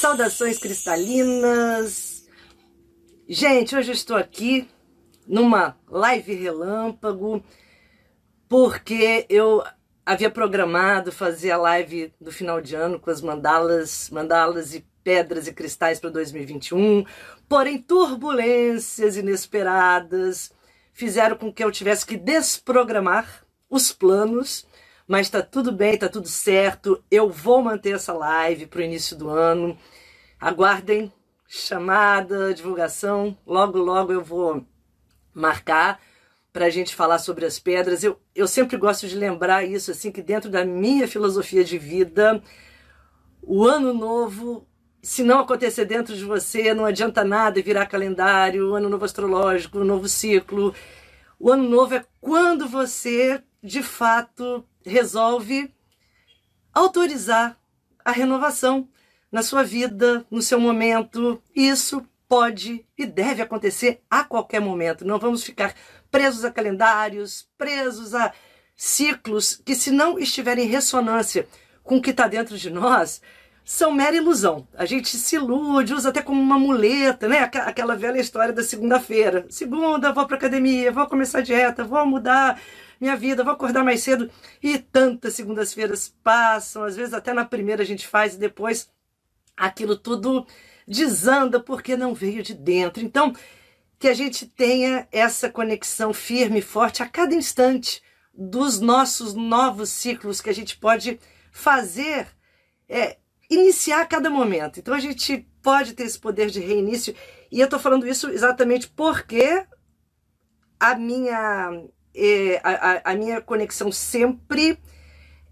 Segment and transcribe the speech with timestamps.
[0.00, 2.26] Saudações cristalinas.
[3.28, 4.66] Gente, hoje estou aqui
[5.26, 7.44] numa live relâmpago
[8.48, 9.62] porque eu
[10.06, 15.46] havia programado fazer a live do final de ano com as mandalas, mandalas e pedras
[15.46, 17.04] e cristais para 2021,
[17.46, 20.50] porém turbulências inesperadas
[20.94, 24.66] fizeram com que eu tivesse que desprogramar os planos
[25.10, 27.02] mas tá tudo bem, tá tudo certo.
[27.10, 29.76] Eu vou manter essa live para o início do ano.
[30.40, 31.12] Aguardem
[31.46, 33.36] chamada, divulgação.
[33.46, 34.64] Logo, logo eu vou
[35.34, 36.00] marcar
[36.50, 38.02] para a gente falar sobre as pedras.
[38.02, 42.42] Eu, eu sempre gosto de lembrar isso, assim, que dentro da minha filosofia de vida,
[43.42, 44.66] o ano novo,
[45.02, 50.08] se não acontecer dentro de você, não adianta nada virar calendário, ano novo astrológico, novo
[50.08, 50.74] ciclo.
[51.38, 55.70] O ano novo é quando você, de fato, resolve
[56.72, 57.58] autorizar
[58.02, 58.88] a renovação
[59.30, 61.42] na sua vida, no seu momento.
[61.54, 65.04] Isso pode e deve acontecer a qualquer momento.
[65.04, 65.74] Não vamos ficar
[66.10, 68.32] presos a calendários, presos a
[68.76, 71.46] ciclos que, se não estiverem em ressonância
[71.82, 73.20] com o que está dentro de nós,
[73.64, 74.66] são mera ilusão.
[74.74, 77.40] A gente se ilude, usa até como uma muleta, né?
[77.40, 79.46] Aquela velha história da segunda-feira.
[79.48, 82.60] Segunda, vou para academia, vou começar a dieta, vou mudar
[83.00, 84.30] minha vida, vou acordar mais cedo.
[84.62, 88.88] E tantas segundas-feiras passam, às vezes até na primeira a gente faz e depois
[89.60, 90.46] aquilo tudo
[90.88, 93.04] desanda porque não veio de dentro.
[93.04, 93.34] Então,
[93.98, 98.02] que a gente tenha essa conexão firme e forte a cada instante
[98.32, 101.20] dos nossos novos ciclos que a gente pode
[101.52, 102.26] fazer,
[102.88, 103.18] é,
[103.50, 104.80] iniciar a cada momento.
[104.80, 107.14] Então, a gente pode ter esse poder de reinício.
[107.52, 109.66] E eu estou falando isso exatamente porque
[110.78, 111.84] a minha
[112.14, 114.78] é, a, a minha conexão sempre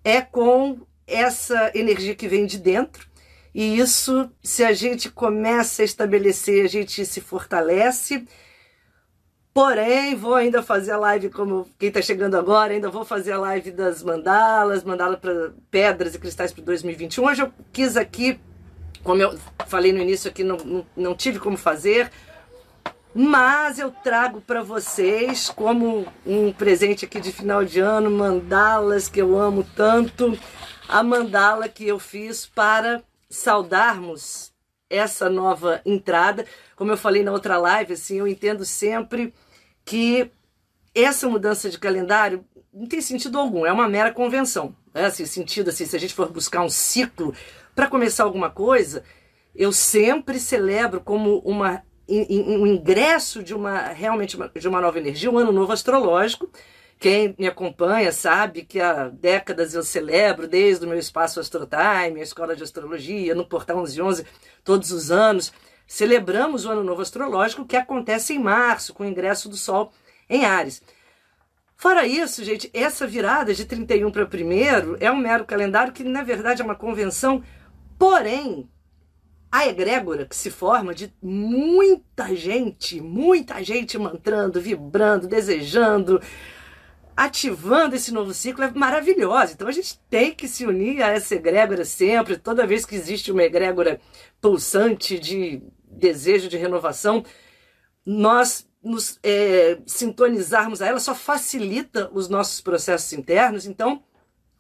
[0.03, 3.08] é com essa energia que vem de dentro.
[3.59, 8.25] E isso, se a gente começa a estabelecer, a gente se fortalece.
[9.53, 13.39] Porém, vou ainda fazer a live, como quem está chegando agora, ainda vou fazer a
[13.41, 17.25] live das mandalas, mandala para pedras e cristais para 2021.
[17.25, 18.39] Hoje eu quis aqui,
[19.03, 19.37] como eu
[19.67, 22.13] falei no início aqui, não, não, não tive como fazer,
[23.13, 29.21] mas eu trago para vocês, como um presente aqui de final de ano, mandalas que
[29.21, 30.39] eu amo tanto.
[30.89, 34.53] A mandala que eu fiz para saudarmos
[34.89, 36.47] essa nova entrada.
[36.75, 39.35] Como eu falei na outra live, assim, eu entendo sempre
[39.85, 40.31] que
[40.95, 44.75] essa mudança de calendário não tem sentido algum, é uma mera convenção.
[44.95, 47.35] É assim, sentido assim, se a gente for buscar um ciclo
[47.75, 49.05] para começar alguma coisa,
[49.55, 55.37] eu sempre celebro como uma o ingresso de uma realmente de uma nova energia, um
[55.37, 56.49] ano novo astrológico.
[56.99, 62.25] Quem me acompanha sabe que há décadas eu celebro, desde o meu espaço Astrotime, a
[62.25, 64.27] escola de astrologia, no Portal 1111,
[64.65, 65.53] todos os anos,
[65.87, 69.93] celebramos o ano novo astrológico que acontece em março, com o ingresso do Sol
[70.29, 70.83] em Ares.
[71.77, 76.25] Fora isso, gente, essa virada de 31 para 1 é um mero calendário que, na
[76.25, 77.45] verdade, é uma convenção,
[77.97, 78.69] porém,
[79.51, 86.21] a egrégora que se forma de muita gente, muita gente mantrando, vibrando, desejando,
[87.19, 89.53] ativando esse novo ciclo é maravilhosa.
[89.53, 93.33] Então a gente tem que se unir a essa egrégora sempre, toda vez que existe
[93.33, 94.01] uma egrégora
[94.41, 97.25] pulsante de desejo de renovação,
[98.07, 103.67] nós nos é, sintonizarmos a ela só facilita os nossos processos internos.
[103.67, 104.01] Então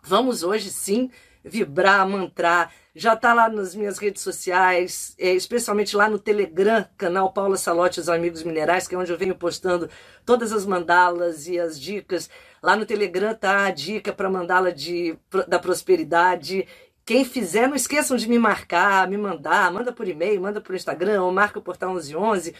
[0.03, 1.13] vamos hoje sim
[1.48, 2.72] vibrar, mantrar.
[2.95, 8.00] Já está lá nas minhas redes sociais, é, especialmente lá no Telegram, canal Paula Salote
[8.00, 9.89] os Amigos Minerais, que é onde eu venho postando
[10.24, 12.28] todas as mandalas e as dicas.
[12.62, 15.16] Lá no Telegram tá a dica para mandala de,
[15.47, 16.66] da prosperidade.
[17.06, 21.22] Quem fizer, não esqueçam de me marcar, me mandar, manda por e-mail, manda por Instagram,
[21.22, 22.54] ou marca o Portal 1111,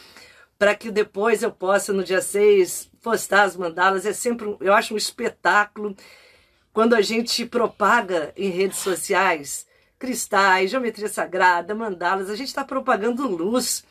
[0.58, 4.06] para que depois eu possa, no dia 6, postar as mandalas.
[4.06, 5.94] É sempre, eu acho um espetáculo
[6.79, 9.67] quando a gente propaga em redes sociais
[9.99, 13.85] cristais, geometria sagrada, mandalas, a gente está propagando luz.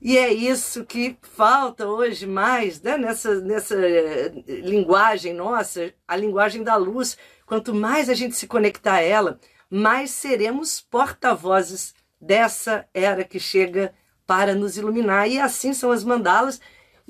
[0.00, 2.96] E é isso que falta hoje mais né?
[2.96, 7.18] nessa, nessa eh, linguagem nossa, a linguagem da luz.
[7.44, 13.92] Quanto mais a gente se conectar a ela, mais seremos porta-vozes dessa era que chega
[14.24, 15.28] para nos iluminar.
[15.28, 16.60] E assim são as mandalas.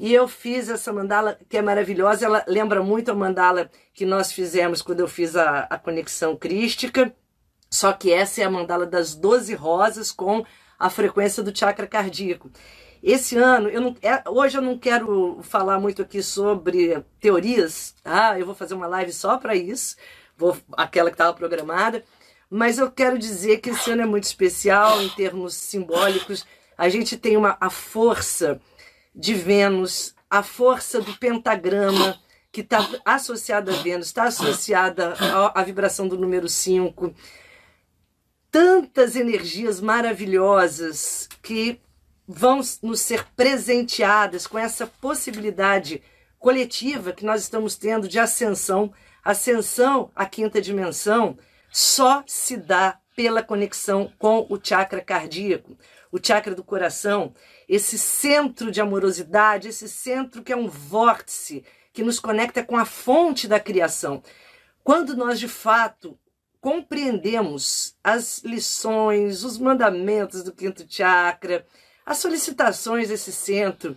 [0.02, 2.24] E eu fiz essa mandala que é maravilhosa.
[2.24, 7.14] Ela lembra muito a mandala que nós fizemos quando eu fiz a, a conexão crística.
[7.70, 10.42] Só que essa é a mandala das 12 rosas com
[10.78, 12.50] a frequência do chakra cardíaco.
[13.02, 18.40] Esse ano, eu não, é, hoje eu não quero falar muito aqui sobre teorias, tá?
[18.40, 19.96] Eu vou fazer uma live só para isso,
[20.34, 22.02] vou, aquela que estava programada.
[22.48, 26.46] Mas eu quero dizer que esse ano é muito especial em termos simbólicos.
[26.78, 28.58] A gente tem uma, a força
[29.14, 32.18] de Vênus, a força do pentagrama,
[32.52, 35.14] que está associada a Vênus, está associada
[35.54, 37.14] à, vibração do número 5
[38.50, 41.80] tantas energias maravilhosas que
[42.26, 46.02] vão nos ser presenteadas com essa possibilidade
[46.38, 48.92] coletiva que nós estamos tendo de ascensão.
[49.22, 51.38] Ascensão à quinta dimensão
[51.70, 55.76] só se dá pela conexão com o chakra cardíaco,
[56.10, 57.34] o chakra do coração,
[57.70, 62.84] esse centro de amorosidade, esse centro que é um vórtice que nos conecta com a
[62.84, 64.24] fonte da criação.
[64.82, 66.18] Quando nós de fato
[66.60, 71.64] compreendemos as lições, os mandamentos do quinto chakra,
[72.04, 73.96] as solicitações desse centro,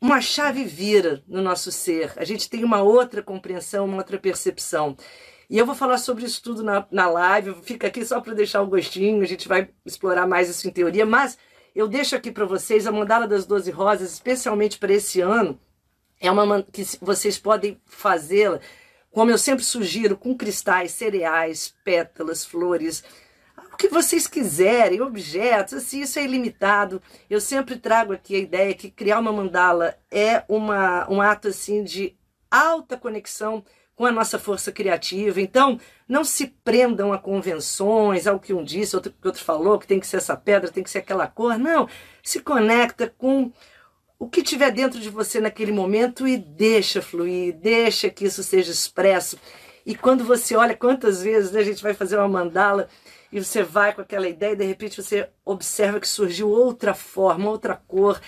[0.00, 2.14] uma chave vira no nosso ser.
[2.16, 4.96] A gente tem uma outra compreensão, uma outra percepção.
[5.50, 7.54] E eu vou falar sobre isso tudo na, na live.
[7.64, 9.22] Fica aqui só para deixar o um gostinho.
[9.22, 11.04] A gente vai explorar mais isso em teoria.
[11.04, 11.36] Mas
[11.74, 15.58] eu deixo aqui para vocês a Mandala das Doze Rosas, especialmente para esse ano.
[16.20, 18.60] É uma que vocês podem fazê-la
[19.12, 23.04] como eu sempre sugiro, com cristais, cereais, pétalas, flores,
[23.72, 27.00] o que vocês quiserem, objetos, assim, isso é ilimitado.
[27.28, 31.84] Eu sempre trago aqui a ideia que criar uma mandala é uma, um ato assim
[31.84, 32.16] de
[32.50, 35.40] alta conexão com a nossa força criativa.
[35.40, 35.78] Então,
[36.08, 40.00] não se prendam a convenções, ao que um disse, outro que outro falou, que tem
[40.00, 41.58] que ser essa pedra, tem que ser aquela cor.
[41.58, 41.88] Não,
[42.22, 43.52] se conecta com
[44.18, 48.70] o que tiver dentro de você naquele momento e deixa fluir, deixa que isso seja
[48.70, 49.36] expresso.
[49.84, 52.88] E quando você olha quantas vezes né, a gente vai fazer uma mandala
[53.32, 57.50] e você vai com aquela ideia e de repente você observa que surgiu outra forma,
[57.50, 58.20] outra cor,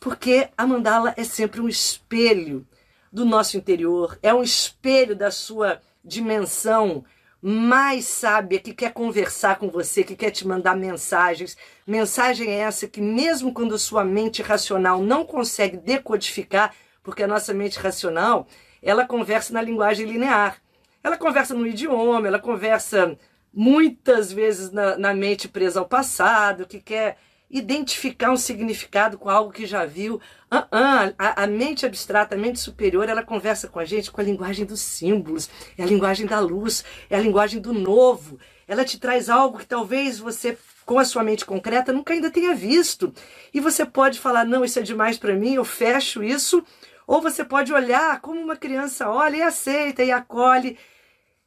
[0.00, 2.66] porque a mandala é sempre um espelho
[3.14, 7.04] do nosso interior, é um espelho da sua dimensão
[7.40, 11.56] mais sábia, que quer conversar com você, que quer te mandar mensagens.
[11.86, 16.74] Mensagem é essa que, mesmo quando sua mente racional não consegue decodificar,
[17.04, 18.48] porque a nossa mente racional,
[18.82, 20.60] ela conversa na linguagem linear.
[21.00, 23.16] Ela conversa no idioma, ela conversa
[23.52, 27.16] muitas vezes na, na mente presa ao passado, que quer
[27.54, 30.16] identificar um significado com algo que já viu.
[30.50, 34.20] Uh -uh, a, a, mente abstrata, a mente superior, ela conversa com a gente com
[34.20, 35.48] a linguagem dos símbolos,
[35.78, 38.40] é a linguagem da luz, é a linguagem do novo.
[38.66, 42.54] Ela te traz algo que talvez você, com a sua mente concreta, nunca ainda tenha
[42.54, 43.14] visto.
[43.52, 46.64] E você pode falar: não, isso é demais para mim, eu fecho isso.
[47.06, 50.76] Ou você pode olhar como uma criança olha e aceita e acolhe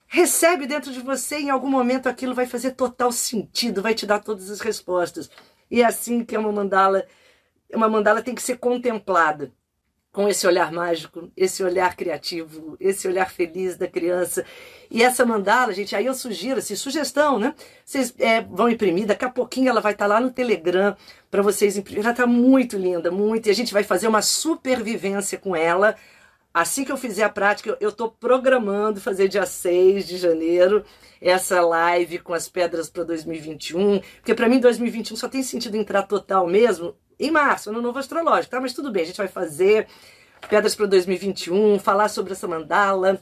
[0.08, 4.20] recebe dentro de você, em algum momento aquilo vai fazer total sentido, vai te dar
[4.20, 5.30] todas as respostas.
[5.70, 7.06] E é assim que é uma mandala,
[7.74, 9.52] uma mandala tem que ser contemplada
[10.18, 14.44] com esse olhar mágico, esse olhar criativo, esse olhar feliz da criança.
[14.90, 17.54] E essa mandala, gente, aí eu sugiro, assim, sugestão, né?
[17.86, 20.98] Vocês é, vão imprimir, daqui a pouquinho ela vai estar tá lá no Telegram
[21.30, 22.02] para vocês imprimir.
[22.02, 23.46] Ela está muito linda, muito.
[23.46, 25.96] E a gente vai fazer uma supervivência com ela.
[26.58, 30.84] Assim que eu fizer a prática, eu estou programando fazer dia 6 de janeiro
[31.22, 36.02] essa live com as pedras para 2021, porque para mim 2021 só tem sentido entrar
[36.02, 38.60] total mesmo em março, no novo astrológico, tá?
[38.60, 39.86] Mas tudo bem, a gente vai fazer
[40.50, 43.22] pedras para 2021, falar sobre essa mandala,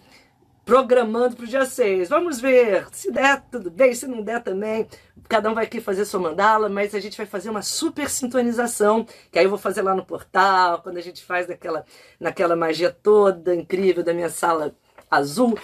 [0.65, 2.10] programando para o dia 6.
[2.10, 4.88] Vamos ver, se der, tudo bem, se não der também,
[5.29, 9.05] cada um vai aqui fazer sua mandala, mas a gente vai fazer uma super sintonização,
[9.31, 11.86] que aí eu vou fazer lá no portal, quando a gente faz naquela,
[12.19, 14.75] naquela magia toda incrível da minha sala
[15.10, 15.57] azul,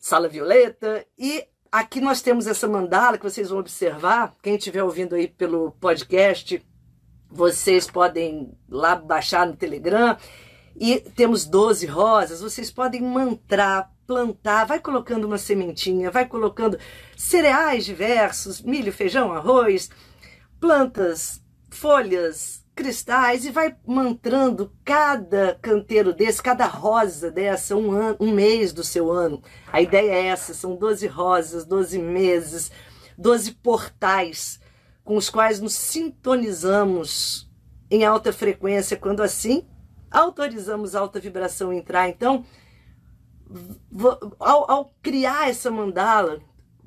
[0.00, 4.34] sala violeta, e Aqui nós temos essa mandala que vocês vão observar.
[4.42, 6.64] Quem estiver ouvindo aí pelo podcast,
[7.30, 10.16] vocês podem lá baixar no Telegram.
[10.80, 16.78] E temos 12 rosas, vocês podem mantrar, plantar, vai colocando uma sementinha, vai colocando
[17.14, 19.90] cereais diversos, milho, feijão, arroz,
[20.58, 28.32] plantas, folhas, cristais e vai mantrando cada canteiro desse, cada rosa dessa, um, ano, um
[28.32, 29.42] mês do seu ano.
[29.70, 32.72] A ideia é essa: são 12 rosas, 12 meses,
[33.18, 34.58] 12 portais
[35.04, 37.46] com os quais nos sintonizamos
[37.90, 39.68] em alta frequência, quando assim
[40.10, 42.08] autorizamos a alta vibração entrar.
[42.08, 42.44] Então,
[44.38, 46.40] ao, ao criar essa mandala,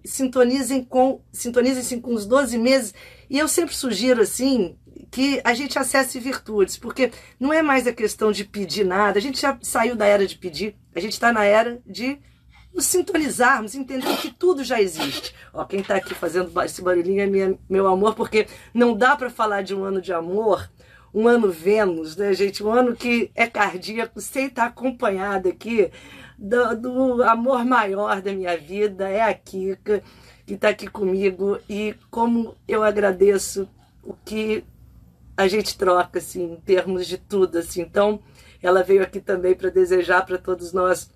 [0.03, 2.93] sintonizem com sintonizem-se com os 12 meses.
[3.29, 4.77] E eu sempre sugiro assim,
[5.11, 9.21] que a gente acesse virtudes, porque não é mais a questão de pedir nada, a
[9.21, 12.17] gente já saiu da era de pedir, a gente está na era de
[12.73, 15.35] nos sintonizarmos, entender que tudo já existe.
[15.53, 19.29] Ó, quem está aqui fazendo esse barulhinho é minha, meu amor, porque não dá para
[19.29, 20.71] falar de um ano de amor,
[21.13, 22.63] um ano Vênus, né, gente?
[22.63, 25.91] Um ano que é cardíaco, sem estar acompanhado aqui
[26.41, 30.01] do, do amor maior da minha vida, é a Kika,
[30.45, 33.69] que está aqui comigo, e como eu agradeço
[34.03, 34.63] o que
[35.37, 37.81] a gente troca, assim, em termos de tudo, assim.
[37.81, 38.19] Então,
[38.61, 41.11] ela veio aqui também para desejar para todos nós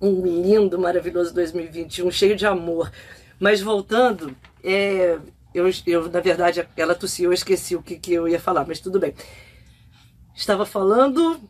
[0.00, 2.90] um lindo, maravilhoso 2021, cheio de amor.
[3.38, 5.18] Mas voltando, é,
[5.54, 8.80] eu, eu, na verdade, ela tossiu, eu esqueci o que, que eu ia falar, mas
[8.80, 9.14] tudo bem.
[10.34, 11.40] Estava falando,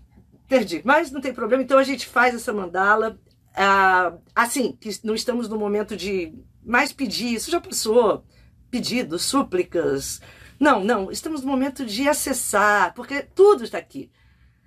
[0.49, 3.19] perdi, mas não tem problema, então a gente faz essa mandala.
[3.55, 6.35] Ah, assim, que não estamos no momento de
[6.65, 8.25] mais pedir, isso já passou.
[8.71, 10.21] Pedidos, súplicas.
[10.59, 14.11] Não, não, estamos no momento de acessar, porque tudo está aqui.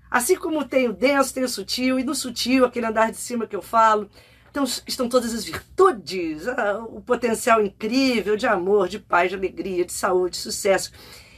[0.09, 3.45] Assim como tem o denso, tem o sutil, e no sutil, aquele andar de cima
[3.45, 4.09] que eu falo,
[4.49, 9.85] então, estão todas as virtudes, ah, o potencial incrível de amor, de paz, de alegria,
[9.85, 10.91] de saúde, de sucesso.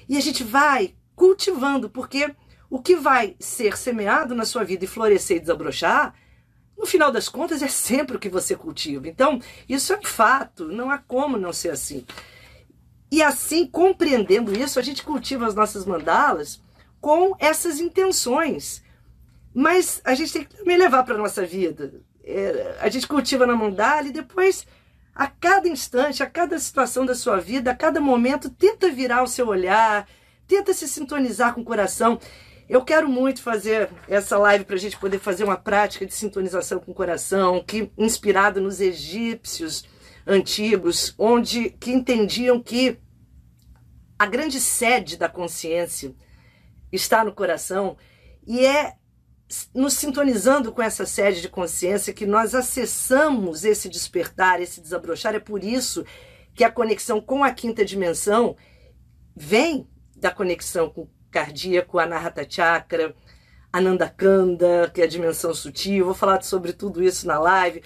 [0.08, 2.34] E a gente vai cultivando, porque
[2.72, 6.16] o que vai ser semeado na sua vida e florescer e desabrochar,
[6.78, 9.10] no final das contas, é sempre o que você cultiva.
[9.10, 12.06] Então, isso é um fato, não há como não ser assim.
[13.12, 16.62] E assim, compreendendo isso, a gente cultiva as nossas mandalas
[17.02, 18.82] com essas intenções.
[19.54, 22.02] Mas a gente tem que também levar para a nossa vida.
[22.24, 24.66] É, a gente cultiva na mandala e depois,
[25.14, 29.28] a cada instante, a cada situação da sua vida, a cada momento, tenta virar o
[29.28, 30.08] seu olhar,
[30.48, 32.18] tenta se sintonizar com o coração.
[32.72, 36.80] Eu quero muito fazer essa live para a gente poder fazer uma prática de sintonização
[36.80, 39.84] com o coração, que inspirado nos egípcios
[40.26, 42.98] antigos, onde que entendiam que
[44.18, 46.16] a grande sede da consciência
[46.94, 47.98] está no coração
[48.48, 48.96] e é
[49.76, 55.36] nos sintonizando com essa sede de consciência que nós acessamos esse despertar, esse desabrochar.
[55.36, 56.06] É por isso
[56.56, 58.56] que a conexão com a quinta dimensão
[59.36, 63.16] vem da conexão com cardíaco, Anahata Chakra,
[63.72, 66.06] Ananda Kanda, que é a dimensão sutil.
[66.06, 67.82] Vou falar sobre tudo isso na live.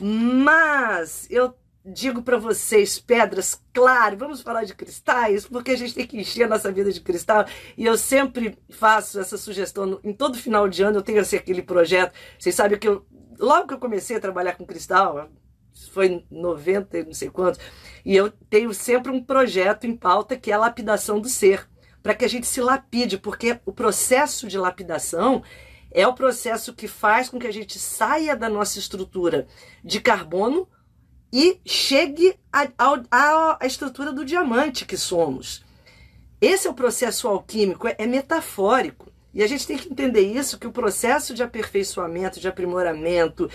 [0.00, 6.06] Mas eu digo para vocês, pedras, claro, vamos falar de cristais, porque a gente tem
[6.06, 7.44] que encher a nossa vida de cristal.
[7.76, 11.62] E eu sempre faço essa sugestão, em todo final de ano eu tenho assim, aquele
[11.62, 12.14] projeto.
[12.38, 13.06] Vocês sabem que eu,
[13.38, 15.28] logo que eu comecei a trabalhar com cristal,
[15.92, 17.60] foi em 90, não sei quantos,
[18.04, 21.68] e eu tenho sempre um projeto em pauta que é a lapidação do ser,
[22.04, 25.42] para que a gente se lapide, porque o processo de lapidação
[25.90, 29.46] é o processo que faz com que a gente saia da nossa estrutura
[29.82, 30.68] de carbono
[31.32, 35.64] e chegue à estrutura do diamante que somos.
[36.42, 39.10] Esse é o processo alquímico, é, é metafórico.
[39.32, 43.50] E a gente tem que entender isso, que o processo de aperfeiçoamento, de aprimoramento,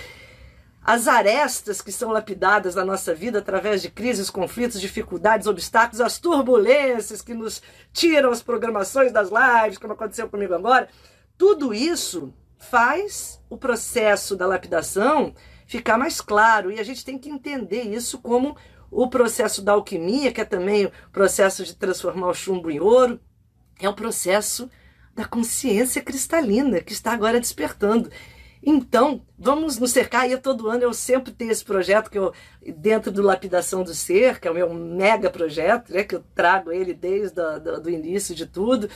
[0.90, 6.18] as arestas que são lapidadas na nossa vida através de crises, conflitos, dificuldades, obstáculos, as
[6.18, 7.62] turbulências que nos
[7.94, 10.90] tiram as programações das lives, como aconteceu comigo agora,
[11.38, 15.36] tudo isso faz o processo da lapidação
[15.68, 16.72] ficar mais claro.
[16.72, 18.58] E a gente tem que entender isso como
[18.90, 23.20] o processo da alquimia, que é também o processo de transformar o chumbo em ouro,
[23.80, 24.68] é o processo
[25.14, 28.10] da consciência cristalina que está agora despertando.
[28.62, 32.34] Então, vamos nos cercar, e todo ano eu sempre tenho esse projeto que eu,
[32.76, 36.72] dentro do Lapidação do Ser, que é o meu mega projeto, né, que eu trago
[36.72, 38.90] ele desde o início de tudo.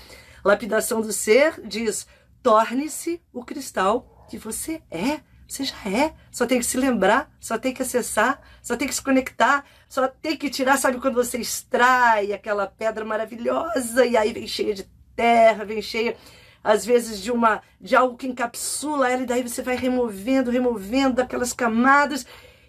[0.43, 2.05] Lapidação do Ser diz:
[2.41, 5.21] torne-se o cristal que você é.
[5.47, 6.13] Você já é.
[6.31, 10.07] Só tem que se lembrar, só tem que acessar, só tem que se conectar, só
[10.07, 10.77] tem que tirar.
[10.77, 16.17] Sabe quando você extrai aquela pedra maravilhosa e aí vem cheia de terra, vem cheia
[16.63, 21.21] às vezes de uma de algo que encapsula ela e daí você vai removendo, removendo
[21.21, 22.25] aquelas camadas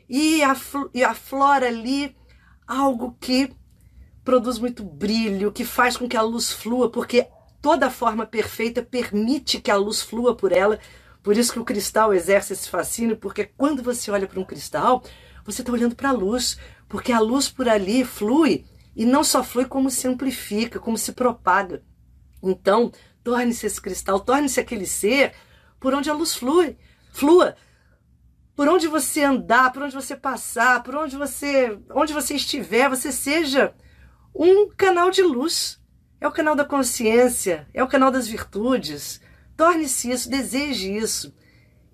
[0.08, 2.16] e, afl e aflora ali
[2.66, 3.54] algo que
[4.24, 7.28] produz muito brilho, que faz com que a luz flua, porque
[7.60, 10.78] toda forma perfeita permite que a luz flua por ela
[11.24, 15.02] por isso que o cristal exerce esse fascínio, porque quando você olha para um cristal,
[15.42, 19.42] você está olhando para a luz, porque a luz por ali flui e não só
[19.42, 21.82] flui, como se amplifica, como se propaga.
[22.42, 22.92] Então,
[23.24, 25.32] torne-se esse cristal, torne-se aquele ser
[25.80, 26.76] por onde a luz flui,
[27.12, 27.56] flua.
[28.54, 33.10] Por onde você andar, por onde você passar, por onde você, onde você estiver, você
[33.10, 33.74] seja
[34.32, 35.80] um canal de luz.
[36.20, 39.20] É o canal da consciência, é o canal das virtudes,
[39.56, 41.34] Torne-se isso, deseje isso.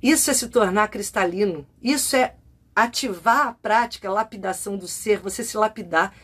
[0.03, 1.67] Isso é se tornar cristalino.
[1.83, 2.37] Isso é
[2.75, 6.15] ativar a prática, a lapidação do ser, você se lapidar.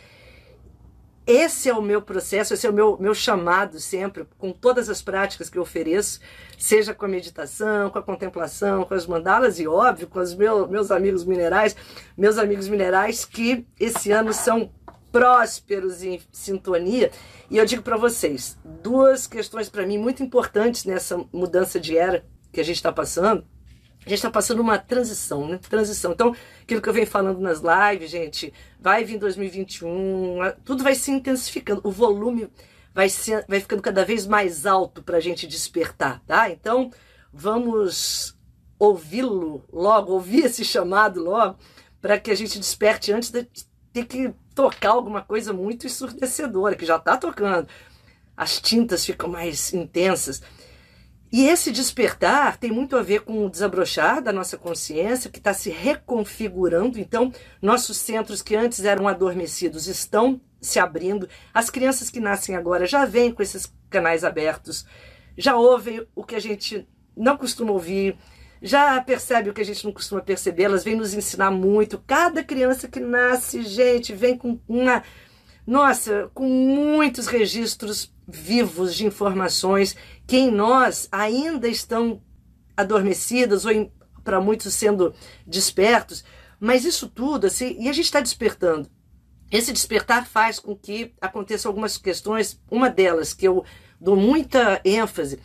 [1.27, 5.03] Esse é o meu processo, esse é o meu, meu chamado sempre, com todas as
[5.03, 6.21] práticas que eu ofereço,
[6.57, 10.69] seja com a meditação, com a contemplação, com as mandalas e, óbvio, com os meu,
[10.69, 11.75] meus amigos minerais,
[12.17, 14.71] meus amigos minerais que esse ano são
[15.11, 17.11] prósperos em sintonia.
[17.51, 22.25] E eu digo para vocês, duas questões para mim muito importantes nessa mudança de era
[22.53, 23.45] que a gente está passando.
[24.07, 25.59] A gente está passando uma transição, né?
[25.69, 26.13] Transição.
[26.13, 31.11] Então, aquilo que eu venho falando nas lives, gente, vai vir 2021, tudo vai se
[31.11, 32.49] intensificando, o volume
[32.95, 36.49] vai, ser, vai ficando cada vez mais alto para a gente despertar, tá?
[36.49, 36.93] Então,
[37.33, 38.37] vamos
[38.79, 41.59] ouvi-lo logo, ouvir esse chamado logo,
[42.01, 43.45] para que a gente desperte antes de
[43.93, 47.67] ter que tocar alguma coisa muito ensurdecedora, que já está tocando.
[48.37, 50.41] As tintas ficam mais intensas.
[51.37, 55.53] E esse despertar tem muito a ver com o desabrochar da nossa consciência, que está
[55.53, 56.99] se reconfigurando.
[56.99, 61.29] Então, nossos centros que antes eram adormecidos estão se abrindo.
[61.53, 64.87] As crianças que nascem agora já vêm com esses canais abertos,
[65.37, 68.17] já ouvem o que a gente não costuma ouvir,
[68.63, 70.63] já percebe o que a gente não costuma perceber.
[70.63, 72.03] Elas vêm nos ensinar muito.
[72.07, 75.03] Cada criança que nasce, gente, vem com uma.
[75.67, 79.97] Nossa, com muitos registros vivos de informações
[80.27, 82.23] que em nós ainda estão
[82.77, 83.93] adormecidas ou
[84.23, 85.13] para muitos sendo
[85.47, 86.25] despertos,
[86.61, 88.89] mas isso tudo assim, e a gente está despertando.
[89.51, 93.65] Esse despertar faz com que aconteçam algumas questões, uma delas que eu
[94.01, 95.41] dou muita ênfase,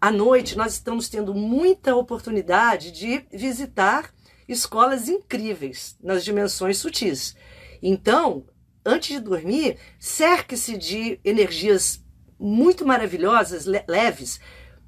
[0.00, 4.12] à noite nós estamos tendo muita oportunidade de visitar
[4.48, 7.34] escolas incríveis nas dimensões sutis.
[7.82, 8.44] Então,
[8.86, 12.02] antes de dormir, cerque-se de energias
[12.38, 14.40] muito maravilhosas, leves,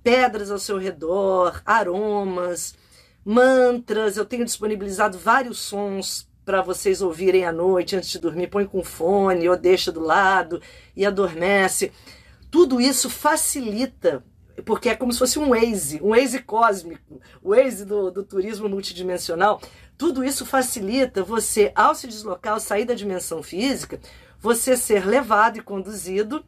[0.02, 2.74] pedras ao seu redor, aromas,
[3.24, 4.16] mantras.
[4.16, 8.46] Eu tenho disponibilizado vários sons para vocês ouvirem à noite antes de dormir.
[8.46, 10.62] Põe com fone ou deixa do lado
[10.96, 11.92] e adormece.
[12.50, 14.24] Tudo isso facilita,
[14.64, 18.68] porque é como se fosse um Waze, um Waze cósmico, o Waze do, do turismo
[18.68, 19.60] multidimensional.
[19.96, 24.00] Tudo isso facilita você, ao se deslocar, ao sair da dimensão física,
[24.38, 26.44] você ser levado e conduzido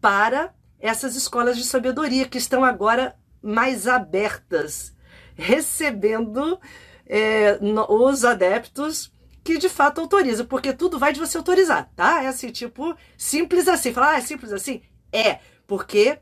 [0.00, 4.94] para essas escolas de sabedoria que estão agora mais abertas,
[5.34, 6.58] recebendo
[7.06, 9.12] é, os adeptos
[9.44, 12.22] que de fato autorizam, porque tudo vai de você autorizar, tá?
[12.22, 13.92] É assim, tipo, simples assim.
[13.92, 14.82] Falar, ah, é simples assim?
[15.12, 16.18] É, porque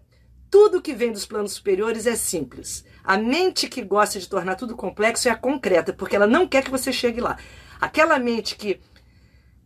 [0.51, 2.85] tudo que vem dos planos superiores é simples.
[3.05, 6.65] A mente que gosta de tornar tudo complexo é a concreta, porque ela não quer
[6.65, 7.39] que você chegue lá.
[7.81, 8.81] Aquela mente que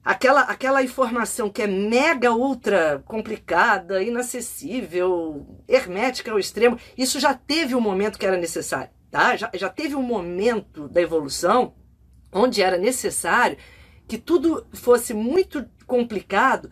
[0.05, 7.75] aquela, aquela informação que é mega ultra complicada, inacessível, hermética ao extremo, isso já teve
[7.75, 9.37] um momento que era necessário, tá?
[9.37, 11.75] Já, já teve um momento da evolução
[12.31, 13.57] onde era necessário
[14.07, 16.71] que tudo fosse muito complicado,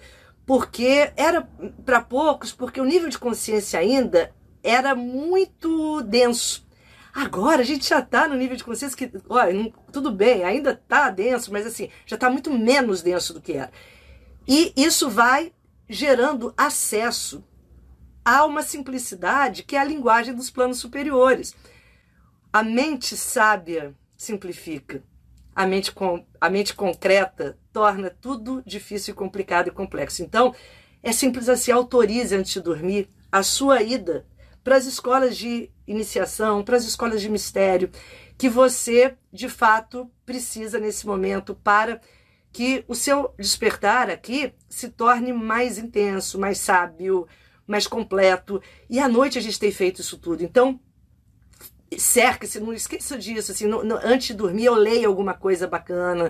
[0.52, 1.48] porque era
[1.82, 6.68] para poucos, porque o nível de consciência ainda era muito denso.
[7.10, 11.08] Agora a gente já está no nível de consciência que, olha, tudo bem, ainda está
[11.08, 13.72] denso, mas assim, já está muito menos denso do que era.
[14.46, 15.54] E isso vai
[15.88, 17.42] gerando acesso
[18.22, 21.56] a uma simplicidade que é a linguagem dos planos superiores.
[22.52, 25.02] A mente sábia simplifica.
[25.56, 30.22] A mente, com, a mente concreta torna tudo difícil, complicado e complexo.
[30.22, 30.54] Então,
[31.02, 34.26] é simples assim, autorize antes de dormir a sua ida
[34.62, 37.90] para as escolas de iniciação, para as escolas de mistério,
[38.38, 42.00] que você de fato precisa nesse momento para
[42.52, 47.26] que o seu despertar aqui se torne mais intenso, mais sábio,
[47.66, 48.62] mais completo.
[48.88, 50.44] E à noite a gente tem feito isso tudo.
[50.44, 50.78] Então,
[51.98, 53.52] cerca-se, não esqueça disso.
[53.52, 53.68] Assim,
[54.04, 56.28] antes de dormir, eu leio alguma coisa bacana.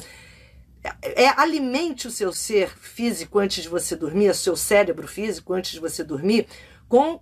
[0.82, 5.52] É, é, alimente o seu ser físico antes de você dormir, o seu cérebro físico
[5.52, 6.46] antes de você dormir,
[6.88, 7.20] com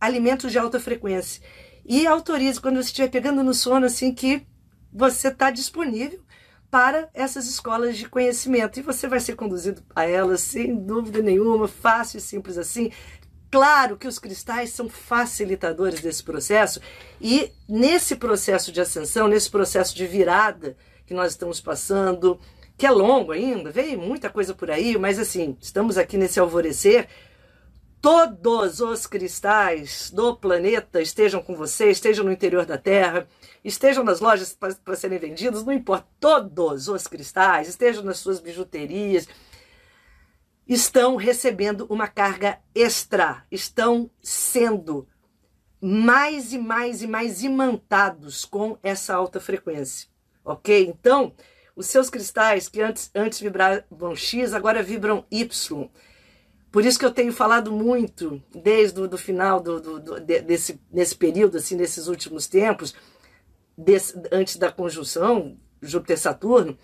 [0.00, 1.42] alimentos de alta frequência.
[1.84, 4.46] E autorize quando você estiver pegando no sono assim que
[4.92, 6.20] você está disponível
[6.70, 11.66] para essas escolas de conhecimento e você vai ser conduzido a elas sem dúvida nenhuma,
[11.66, 12.92] fácil e simples assim.
[13.50, 16.80] Claro que os cristais são facilitadores desse processo
[17.20, 22.38] e nesse processo de ascensão, nesse processo de virada que nós estamos passando,
[22.80, 27.08] que é longo ainda, vem muita coisa por aí, mas assim, estamos aqui nesse alvorecer
[28.00, 33.28] todos os cristais do planeta estejam com você, estejam no interior da Terra,
[33.62, 39.28] estejam nas lojas para serem vendidos, não importa, todos os cristais, estejam nas suas bijuterias,
[40.66, 45.06] estão recebendo uma carga extra, estão sendo
[45.82, 50.08] mais e mais e mais imantados com essa alta frequência,
[50.42, 50.86] ok?
[50.86, 51.34] Então,
[51.80, 55.88] os seus cristais que antes, antes vibravam X, agora vibram Y
[56.70, 61.16] Por isso que eu tenho falado muito, desde o final do, do, do, desse, desse
[61.16, 62.94] período, assim, nesses últimos tempos,
[63.76, 66.76] desse, antes da conjunção Júpiter-Saturno,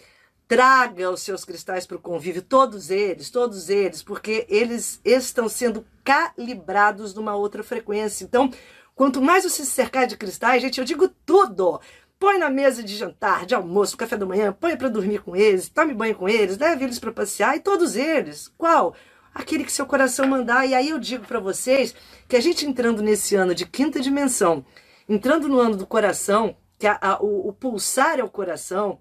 [0.49, 5.85] traga os seus cristais para o convívio, todos eles, todos eles, porque eles estão sendo
[6.03, 8.25] calibrados numa outra frequência.
[8.25, 8.51] Então,
[8.95, 11.81] quanto mais você se cercar de cristais, gente, eu digo tudo.
[12.19, 15.69] Põe na mesa de jantar, de almoço, café da manhã, põe para dormir com eles,
[15.69, 18.49] tome banho com eles, leve eles para passear e todos eles.
[18.57, 18.95] Qual?
[19.35, 20.67] Aquele que seu coração mandar.
[20.67, 21.95] E aí eu digo para vocês
[22.27, 24.65] que a gente entrando nesse ano de quinta dimensão,
[25.07, 29.01] entrando no ano do coração, que a, a, o, o pulsar é o coração,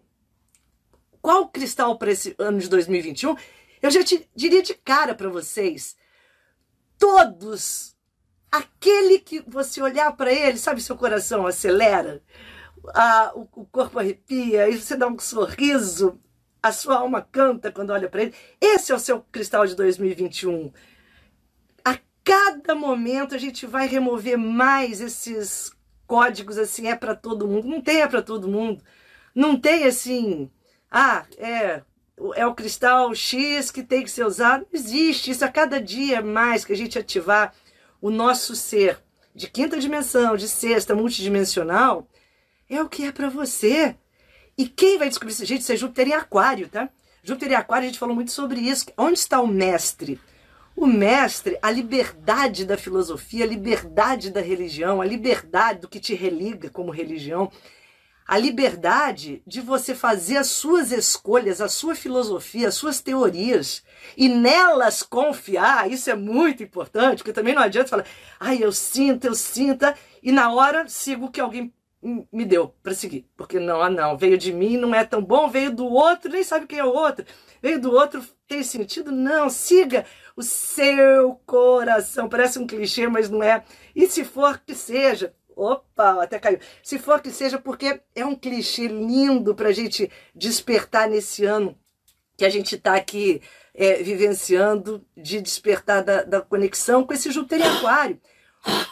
[1.22, 3.36] qual cristal para esse ano de 2021?
[3.82, 5.96] Eu já te diria de cara para vocês.
[7.00, 7.96] Todos.
[8.52, 12.22] Aquele que você olhar para ele, sabe, seu coração acelera,
[13.36, 16.20] o, o corpo arrepia, e você dá um sorriso,
[16.62, 18.34] a sua alma canta quando olha para ele.
[18.60, 20.72] Esse é o seu cristal de 2021.
[21.84, 25.72] A cada momento a gente vai remover mais esses
[26.08, 27.68] códigos assim, é para todo mundo.
[27.68, 28.84] Não tem é para todo mundo.
[29.34, 30.50] Não tem assim,
[30.90, 31.84] ah, é,
[32.36, 34.66] é o cristal X que tem que ser usado.
[34.72, 35.32] Não existe.
[35.32, 37.54] Isso a cada dia mais que a gente ativar
[38.02, 39.04] o nosso ser
[39.36, 42.08] de quinta dimensão, de sexta, multidimensional,
[42.70, 43.96] é o que é para você.
[44.58, 45.46] E quem vai descobrir isso?
[45.46, 46.90] Gente, isso é Júpiter em Aquário, tá?
[47.24, 48.86] Júpiter em Aquário, a gente falou muito sobre isso.
[48.98, 50.20] Onde está o mestre?
[50.76, 56.14] O mestre, a liberdade da filosofia, a liberdade da religião, a liberdade do que te
[56.14, 57.50] religa como religião,
[58.28, 63.84] a liberdade de você fazer as suas escolhas, a sua filosofia, as suas teorias
[64.18, 65.90] e nelas confiar.
[65.90, 68.06] Isso é muito importante, porque também não adianta falar,
[68.40, 69.86] ai, eu sinto, eu sinto,
[70.22, 73.28] e na hora sigo o que alguém me deu para seguir.
[73.36, 76.44] Porque não, ah, não, veio de mim, não é tão bom, veio do outro, nem
[76.44, 77.26] sabe quem é o outro.
[77.62, 79.12] Veio do outro, tem sentido?
[79.12, 80.06] Não, siga
[80.36, 82.30] o seu coração.
[82.30, 83.64] Parece um clichê, mas não é.
[83.96, 86.60] E se for que seja, Opa, até caiu.
[86.84, 91.78] Se for que seja porque é um clichê lindo para a gente despertar nesse ano
[92.38, 93.42] que a gente está aqui
[93.74, 98.20] é, vivenciando, de despertar da, da conexão com esse Júpiter em Aquário,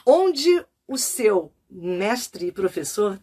[0.06, 3.20] onde o seu mestre e professor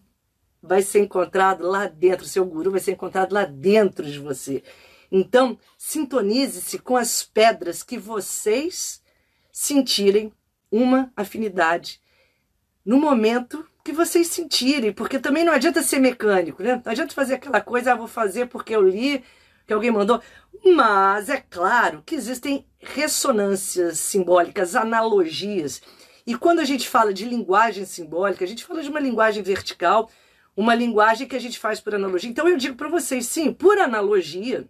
[0.63, 4.63] vai ser encontrado lá dentro, seu guru vai ser encontrado lá dentro de você.
[5.11, 9.03] Então, sintonize-se com as pedras que vocês
[9.51, 10.33] sentirem
[10.71, 12.01] uma afinidade
[12.85, 16.81] no momento que vocês sentirem, porque também não adianta ser mecânico, né?
[16.85, 19.25] Não adianta fazer aquela coisa, ah, vou fazer porque eu li,
[19.67, 20.21] que alguém mandou.
[20.65, 25.81] Mas é claro que existem ressonâncias simbólicas, analogias.
[26.31, 30.09] E quando a gente fala de linguagem simbólica, a gente fala de uma linguagem vertical,
[30.57, 32.31] uma linguagem que a gente faz por analogia.
[32.31, 34.65] Então eu digo para vocês, sim, por analogia,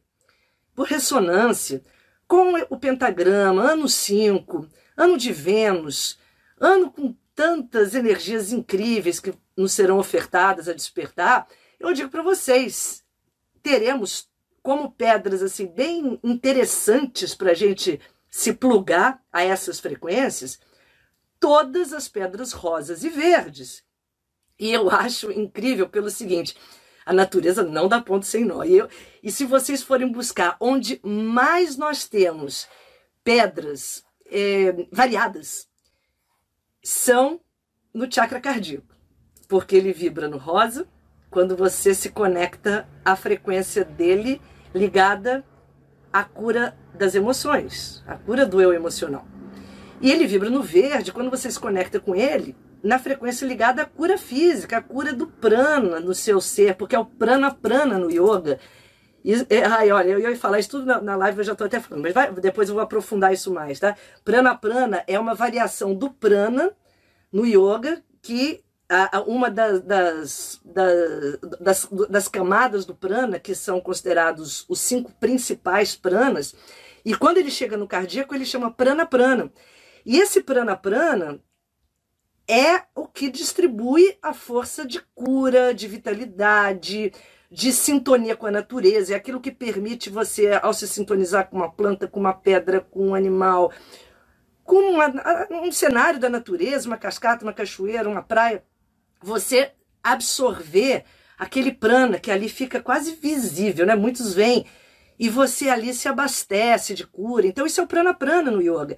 [0.74, 1.82] por ressonância,
[2.26, 6.18] com o pentagrama, ano 5, ano de Vênus,
[6.58, 11.46] ano com tantas energias incríveis que nos serão ofertadas a despertar,
[11.78, 13.04] eu digo para vocês,
[13.62, 14.30] teremos
[14.62, 20.58] como pedras assim bem interessantes para a gente se plugar a essas frequências,
[21.40, 23.82] todas as pedras rosas e verdes.
[24.58, 26.54] E eu acho incrível pelo seguinte,
[27.04, 28.62] a natureza não dá ponto sem nó.
[28.62, 28.88] E, eu,
[29.22, 32.68] e se vocês forem buscar onde mais nós temos
[33.24, 35.66] pedras é, variadas,
[36.82, 37.40] são
[37.92, 38.94] no chakra cardíaco,
[39.48, 40.86] porque ele vibra no rosa
[41.30, 44.40] quando você se conecta à frequência dele
[44.74, 45.44] ligada
[46.12, 49.39] à cura das emoções, à cura do eu emocional.
[50.00, 53.84] E ele vibra no verde quando você se conecta com ele na frequência ligada à
[53.84, 58.10] cura física, à cura do prana no seu ser, porque é o prana prana no
[58.10, 58.58] yoga.
[59.22, 61.66] E, é, ai, olha, eu ia falar isso tudo na, na live, eu já estou
[61.66, 63.94] até falando, mas vai, depois eu vou aprofundar isso mais, tá?
[64.24, 66.72] Prana prana é uma variação do prana
[67.30, 68.62] no yoga que
[69.26, 70.60] uma das, das,
[71.60, 76.54] das, das, camadas do prana, que são considerados os cinco principais pranas,
[77.04, 79.50] e quando ele chega no cardíaco, ele chama prana prana.
[80.04, 81.40] E esse prana prana
[82.48, 87.12] é o que distribui a força de cura, de vitalidade,
[87.50, 91.70] de sintonia com a natureza, é aquilo que permite você, ao se sintonizar com uma
[91.70, 93.72] planta, com uma pedra, com um animal,
[94.62, 95.12] com uma,
[95.50, 98.62] um cenário da natureza, uma cascata, uma cachoeira, uma praia,
[99.20, 101.04] você absorver
[101.36, 103.96] aquele prana que ali fica quase visível, né?
[103.96, 104.64] Muitos vêm
[105.18, 107.46] e você ali se abastece de cura.
[107.46, 108.96] Então isso é o prana prana no yoga.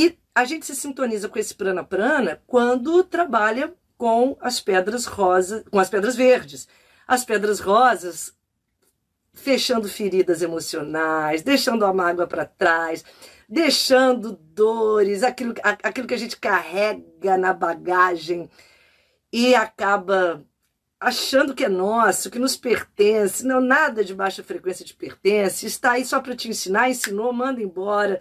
[0.00, 5.62] E a gente se sintoniza com esse prana prana quando trabalha com as pedras rosas,
[5.70, 6.66] com as pedras verdes.
[7.06, 8.34] As pedras rosas
[9.34, 13.04] fechando feridas emocionais, deixando a mágoa para trás,
[13.46, 18.48] deixando dores, aquilo, aquilo que a gente carrega na bagagem
[19.30, 20.42] e acaba
[20.98, 23.46] achando que é nosso, que nos pertence.
[23.46, 25.66] Não, nada de baixa frequência te pertence.
[25.66, 28.18] Está aí só para te ensinar, ensinou, manda embora.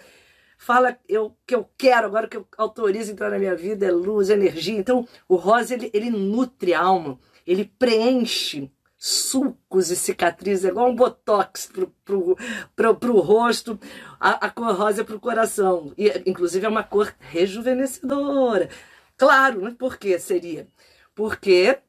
[0.61, 4.29] Fala eu que eu quero, agora que eu autorizo entrar na minha vida é luz,
[4.29, 4.77] é energia.
[4.77, 7.17] Então, o rosa ele, ele nutre a alma,
[7.47, 12.37] ele preenche sulcos e cicatrizes, é igual um botox pro, pro,
[12.75, 13.79] pro, pro rosto,
[14.19, 15.93] a, a cor rosa é pro coração.
[15.97, 18.69] E, inclusive, é uma cor rejuvenescedora.
[19.15, 19.73] Claro, né?
[19.79, 20.67] por que seria?
[21.15, 21.79] Porque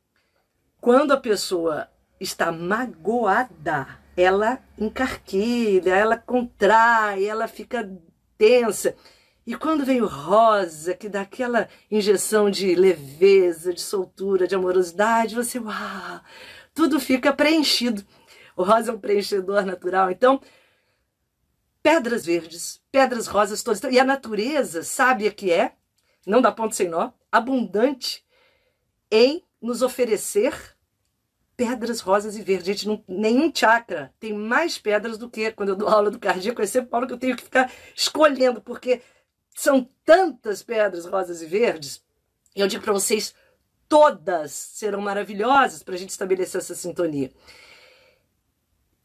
[0.81, 1.89] quando a pessoa
[2.21, 7.91] está magoada, ela encarquilha, ela contrai, ela fica
[8.41, 8.97] tensa.
[9.47, 15.35] E quando vem o rosa, que dá aquela injeção de leveza, de soltura, de amorosidade,
[15.35, 16.21] você, uau,
[16.73, 18.03] tudo fica preenchido.
[18.57, 20.11] O rosa é um preenchedor natural.
[20.11, 20.41] Então,
[21.83, 23.83] pedras verdes, pedras rosas todas.
[23.83, 25.75] E a natureza, sábia que é,
[26.27, 28.25] não dá ponto sem nó, abundante
[29.11, 30.55] em nos oferecer
[31.61, 32.65] pedras rosas e verdes.
[32.65, 36.63] Gente, não, nenhum chakra tem mais pedras do que quando eu dou aula do cardíaco.
[36.63, 39.03] É sempre Paulo que eu tenho que ficar escolhendo, porque
[39.55, 42.03] são tantas pedras rosas e verdes.
[42.57, 43.35] E eu digo para vocês,
[43.87, 47.31] todas serão maravilhosas para a gente estabelecer essa sintonia.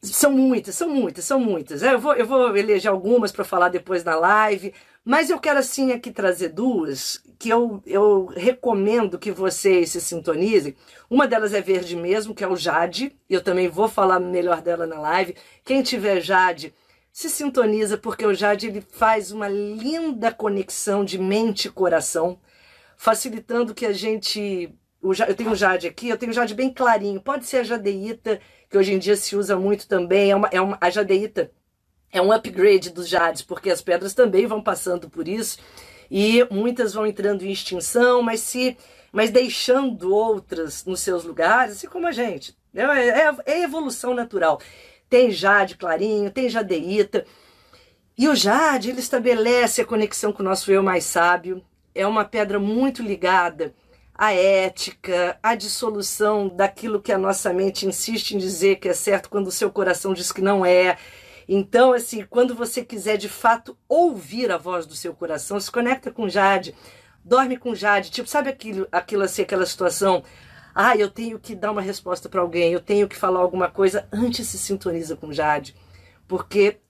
[0.00, 1.82] São muitas, são muitas, são muitas.
[1.82, 4.72] É, eu vou, eu vou eleger algumas para falar depois na live,
[5.06, 10.74] mas eu quero assim aqui trazer duas que eu, eu recomendo que vocês se sintonizem.
[11.08, 13.16] Uma delas é verde mesmo, que é o Jade.
[13.30, 15.36] Eu também vou falar melhor dela na live.
[15.64, 16.74] Quem tiver Jade,
[17.12, 22.40] se sintoniza, porque o Jade ele faz uma linda conexão de mente e coração,
[22.96, 24.74] facilitando que a gente.
[25.00, 27.20] Eu tenho Jade aqui, eu tenho Jade bem clarinho.
[27.20, 30.32] Pode ser a jadeíta, que hoje em dia se usa muito também.
[30.32, 31.52] É uma, é uma, a jadeíta
[32.12, 35.58] é um upgrade dos Jades, porque as pedras também vão passando por isso
[36.10, 38.76] e muitas vão entrando em extinção, mas se
[39.12, 42.54] mas deixando outras nos seus lugares, assim como a gente.
[42.74, 44.60] É, é, é evolução natural.
[45.08, 47.24] Tem jade clarinho, tem jadeíta.
[48.18, 51.64] E o jade, ele estabelece a conexão com o nosso eu mais sábio.
[51.94, 53.74] É uma pedra muito ligada
[54.14, 59.30] à ética, à dissolução daquilo que a nossa mente insiste em dizer que é certo
[59.30, 60.98] quando o seu coração diz que não é.
[61.48, 66.10] Então, assim, quando você quiser de fato ouvir a voz do seu coração, se conecta
[66.10, 66.74] com Jade,
[67.24, 70.24] dorme com Jade, tipo, sabe aquilo, aquilo assim, aquela situação,
[70.74, 74.08] ah, eu tenho que dar uma resposta para alguém, eu tenho que falar alguma coisa,
[74.12, 75.74] antes se sintoniza com Jade,
[76.26, 76.80] porque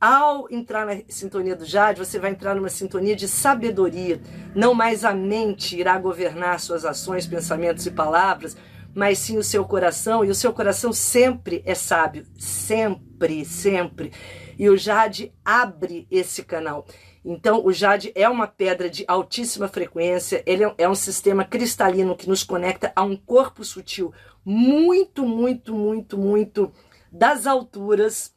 [0.00, 4.20] ao entrar na sintonia do Jade, você vai entrar numa sintonia de sabedoria.
[4.54, 8.56] Não mais a mente irá governar suas ações, pensamentos e palavras,
[8.96, 14.10] mas sim o seu coração, e o seu coração sempre é sábio, sempre, sempre.
[14.58, 16.86] E o Jade abre esse canal.
[17.22, 22.16] Então, o Jade é uma pedra de altíssima frequência, ele é, é um sistema cristalino
[22.16, 26.72] que nos conecta a um corpo sutil muito, muito, muito, muito
[27.12, 28.34] das alturas.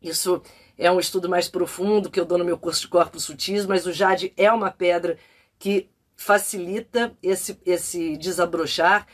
[0.00, 0.40] Isso
[0.78, 3.84] é um estudo mais profundo que eu dou no meu curso de corpos sutis, mas
[3.84, 5.18] o Jade é uma pedra
[5.58, 9.04] que facilita esse, esse desabrochar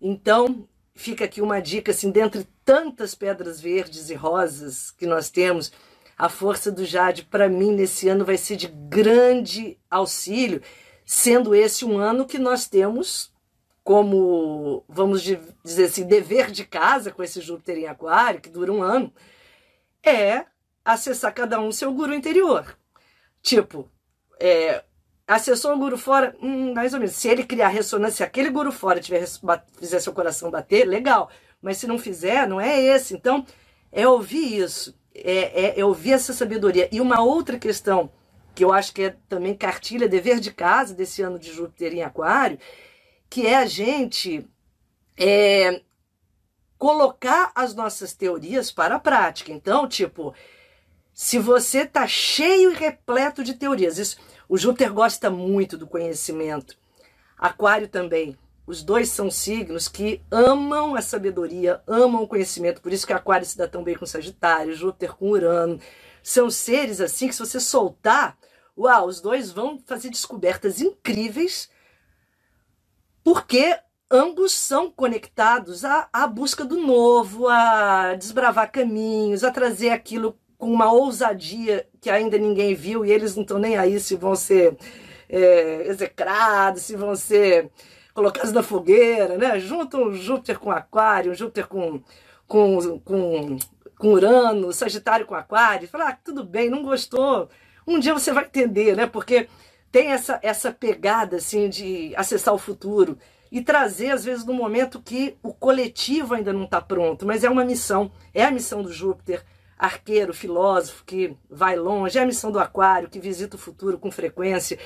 [0.00, 5.72] então, fica aqui uma dica, assim, dentre tantas pedras verdes e rosas que nós temos,
[6.16, 10.62] a força do jade, para mim, nesse ano vai ser de grande auxílio,
[11.04, 13.32] sendo esse um ano que nós temos
[13.82, 15.22] como, vamos
[15.62, 19.12] dizer assim, dever de casa com esse Júpiter em Aquário, que dura um ano,
[20.02, 20.46] é
[20.82, 22.78] acessar cada um seu guru interior.
[23.42, 23.90] Tipo,
[24.40, 24.82] é,
[25.26, 27.16] Acessou um guru fora, hum, mais ou menos.
[27.16, 29.24] Se ele criar ressonância, se aquele guru fora tiver,
[29.78, 31.30] fizer seu coração bater, legal.
[31.62, 33.14] Mas se não fizer, não é esse.
[33.14, 33.46] Então,
[33.90, 36.88] é ouvir isso, é, é, é ouvir essa sabedoria.
[36.92, 38.10] E uma outra questão,
[38.54, 42.02] que eu acho que é também cartilha, dever de casa desse ano de Júpiter em
[42.02, 42.58] Aquário,
[43.30, 44.46] que é a gente
[45.16, 45.80] é,
[46.76, 49.52] colocar as nossas teorias para a prática.
[49.52, 50.34] Então, tipo,
[51.12, 56.76] se você tá cheio e repleto de teorias, isso o Júpiter gosta muito do conhecimento.
[57.36, 58.36] Aquário também.
[58.66, 62.80] Os dois são signos que amam a sabedoria, amam o conhecimento.
[62.80, 65.78] Por isso que Aquário se dá tão bem com Sagitário, Júpiter com Urano.
[66.22, 68.38] São seres assim que se você soltar,
[68.76, 71.68] uau, os dois vão fazer descobertas incríveis,
[73.22, 73.78] porque
[74.10, 80.72] ambos são conectados à, à busca do novo, a desbravar caminhos, a trazer aquilo com
[80.72, 84.74] uma ousadia que ainda ninguém viu e eles não estão nem aí se vão ser
[85.28, 87.68] é, execrados, se vão ser
[88.14, 89.60] colocados na fogueira, né?
[89.60, 92.00] Juntam Júpiter com Aquário, Júpiter com,
[92.48, 93.58] com, com
[93.98, 97.48] com Urano, Sagitário com Aquário, fala, ah, tudo bem, não gostou.
[97.86, 99.06] Um dia você vai entender, né?
[99.06, 99.48] Porque
[99.92, 103.18] tem essa, essa pegada assim de acessar o futuro
[103.52, 107.50] e trazer, às vezes, no momento que o coletivo ainda não está pronto, mas é
[107.50, 109.44] uma missão, é a missão do Júpiter,
[109.78, 114.10] arqueiro, filósofo, que vai longe, é a missão do Aquário, que visita o futuro com
[114.10, 114.78] frequência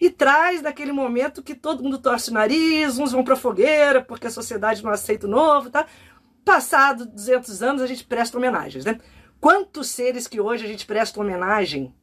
[0.00, 4.26] e traz naquele momento que todo mundo torce o nariz, uns vão para fogueira porque
[4.26, 5.86] a sociedade não aceita o novo, tá?
[6.44, 8.98] Passado 200 anos a gente presta homenagens, né?
[9.40, 11.94] Quantos seres que hoje a gente presta homenagem,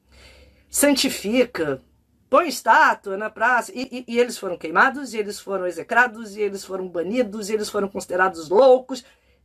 [0.70, 1.82] santifica,
[2.30, 6.42] põe estátua na praça, e, e, e eles foram queimados, e eles foram execrados, e
[6.42, 9.04] eles foram banidos, e eles foram considerados loucos.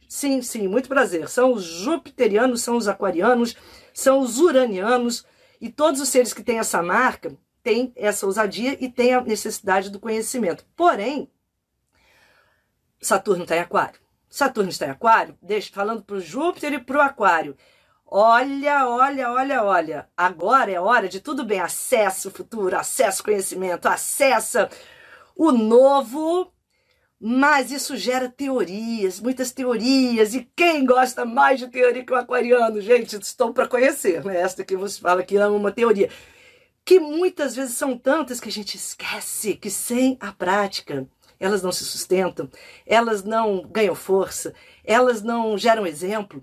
[0.09, 1.29] Sim, sim, muito prazer.
[1.29, 3.55] São os jupiterianos, são os aquarianos,
[3.93, 5.27] são os uranianos,
[5.61, 9.91] e todos os seres que têm essa marca tem essa ousadia e tem a necessidade
[9.91, 10.65] do conhecimento.
[10.75, 11.31] Porém,
[13.01, 14.01] Saturno está em Aquário.
[14.31, 17.57] Saturno está em Aquário, deixa, falando para o Júpiter e para o Aquário.
[18.07, 20.09] Olha, olha, olha, olha.
[20.17, 21.61] Agora é hora de tudo bem.
[21.61, 24.71] Acessa o futuro, acessa o conhecimento, acessa
[25.37, 26.51] o novo.
[27.21, 30.35] Mas isso gera teorias, muitas teorias.
[30.35, 32.81] E quem gosta mais de teoria que o aquariano?
[32.81, 34.41] Gente, estou para conhecer, né?
[34.41, 36.09] Esta que você fala que ama uma teoria
[36.89, 41.07] que muitas vezes são tantas que a gente esquece que sem a prática
[41.39, 42.49] elas não se sustentam,
[42.87, 46.43] elas não ganham força, elas não geram exemplo.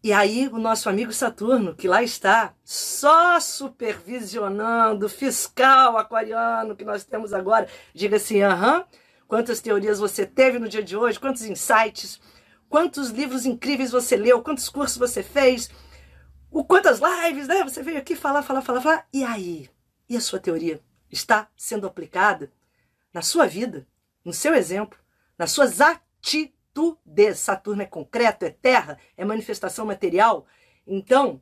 [0.00, 7.02] E aí o nosso amigo Saturno, que lá está, só supervisionando, fiscal aquariano que nós
[7.02, 8.84] temos agora, diga assim, aham,
[9.32, 12.20] quantas teorias você teve no dia de hoje, quantos insights,
[12.68, 15.70] quantos livros incríveis você leu, quantos cursos você fez,
[16.50, 17.64] o quantas lives, né?
[17.64, 19.08] Você veio aqui falar, falar, falar, falar.
[19.10, 19.70] E aí?
[20.06, 22.52] E a sua teoria está sendo aplicada
[23.10, 23.86] na sua vida,
[24.22, 24.98] no seu exemplo,
[25.38, 27.38] nas suas atitudes?
[27.38, 30.46] Saturno é concreto, é terra, é manifestação material.
[30.86, 31.40] Então,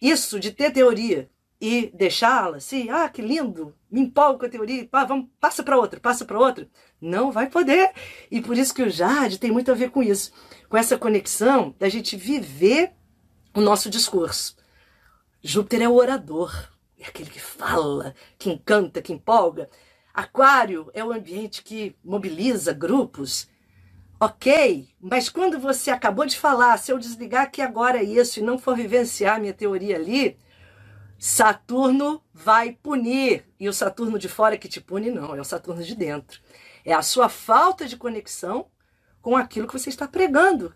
[0.00, 1.28] isso de ter teoria
[1.60, 5.98] e deixá-la assim, ah, que lindo, me empolgo com a teoria, vamos, passa para outra,
[5.98, 6.68] passa para outra.
[7.00, 7.92] Não vai poder.
[8.30, 10.32] E por isso que o Jade tem muito a ver com isso,
[10.68, 12.92] com essa conexão da gente viver
[13.54, 14.56] o nosso discurso.
[15.42, 16.52] Júpiter é o orador,
[16.98, 19.68] é aquele que fala, que encanta, que empolga.
[20.12, 23.48] Aquário é o ambiente que mobiliza grupos.
[24.18, 28.58] Ok, mas quando você acabou de falar, se eu desligar aqui agora isso e não
[28.58, 30.38] for vivenciar minha teoria ali,
[31.18, 33.44] Saturno vai punir.
[33.58, 36.40] E o Saturno de fora que te pune, não, é o Saturno de dentro.
[36.84, 38.66] É a sua falta de conexão
[39.20, 40.74] com aquilo que você está pregando,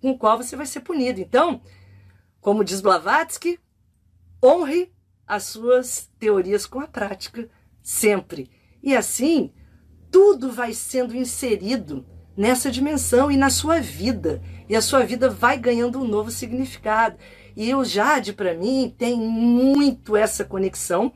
[0.00, 1.20] com o qual você vai ser punido.
[1.20, 1.62] Então,
[2.40, 3.58] como diz Blavatsky,
[4.44, 4.92] honre
[5.26, 7.48] as suas teorias com a prática,
[7.82, 8.50] sempre.
[8.82, 9.52] E assim,
[10.10, 12.04] tudo vai sendo inserido
[12.36, 14.42] nessa dimensão e na sua vida.
[14.68, 17.16] E a sua vida vai ganhando um novo significado.
[17.56, 21.12] E o Jade, para mim, tem muito essa conexão,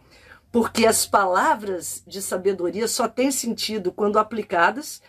[0.53, 5.03] porque as palavras de sabedoria só têm sentido quando aplicadas.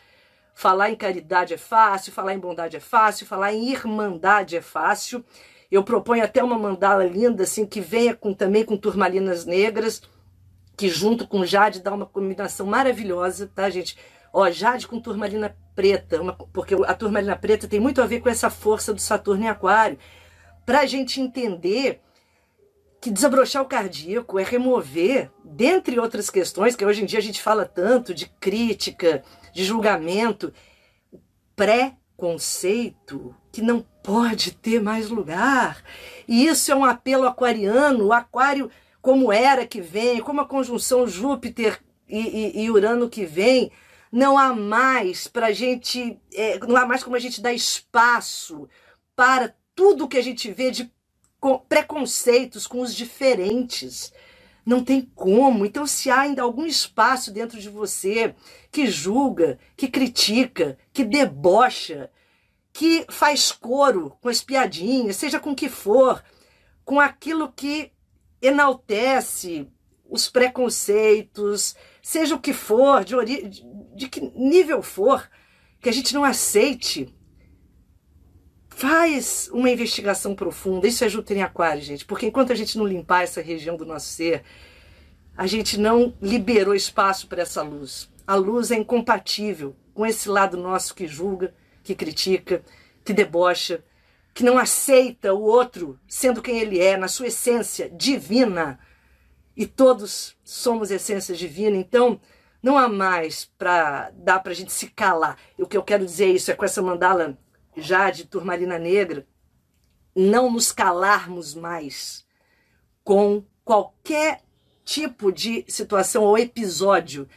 [0.53, 5.23] Falar em caridade é fácil, falar em bondade é fácil, falar em irmandade é fácil.
[5.69, 10.01] Eu proponho até uma mandala linda, assim, que venha com, também com turmalinas negras,
[10.75, 13.97] que junto com jade dá uma combinação maravilhosa, tá, gente?
[14.33, 18.29] Ó, jade com turmalina preta, uma, porque a turmalina preta tem muito a ver com
[18.29, 19.97] essa força do Saturno em Aquário.
[20.67, 22.01] Para a gente entender
[22.99, 27.41] que desabrochar o cardíaco é remover, dentre outras questões, que hoje em dia a gente
[27.41, 30.53] fala tanto de crítica, de julgamento,
[31.55, 35.81] pré-conceito que não pode ter mais lugar.
[36.27, 38.69] E isso é um apelo aquariano, o aquário
[39.01, 42.19] como era que vem, como a conjunção Júpiter e,
[42.59, 43.71] e, e Urano que vem,
[44.11, 48.67] não há mais para gente, é, não há mais como a gente dar espaço
[49.15, 50.91] para tudo que a gente vê de
[51.69, 54.11] preconceitos com os diferentes.
[54.65, 55.67] Não tem como.
[55.67, 58.33] Então, se há ainda algum espaço dentro de você
[58.71, 62.09] que julga, que critica, que debocha,
[62.73, 66.23] que faz coro com as piadinhas, seja com o que for,
[66.83, 67.91] com aquilo que
[68.41, 69.67] enaltece
[70.09, 73.47] os preconceitos, seja o que for, de,
[73.95, 75.29] de que nível for,
[75.79, 77.13] que a gente não aceite.
[78.77, 80.87] Faz uma investigação profunda.
[80.87, 83.87] Isso é Júpiter em Aquário, gente, porque enquanto a gente não limpar essa região do
[83.87, 84.43] nosso ser,
[85.35, 88.07] a gente não liberou espaço para essa luz.
[88.27, 92.61] A luz é incompatível com esse lado nosso que julga, que critica,
[93.03, 93.83] que debocha,
[94.31, 98.79] que não aceita o outro sendo quem ele é, na sua essência divina.
[99.55, 102.21] E todos somos essência divina, então
[102.61, 105.35] não há mais para dar para a gente se calar.
[105.57, 107.35] O que eu quero dizer isso é com essa mandala
[107.77, 109.27] já de turmalina negra,
[110.15, 112.25] não nos calarmos mais
[113.03, 114.41] com qualquer
[114.83, 117.27] tipo de situação ou episódio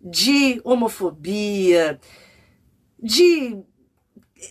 [0.00, 2.00] de homofobia,
[3.00, 3.62] de,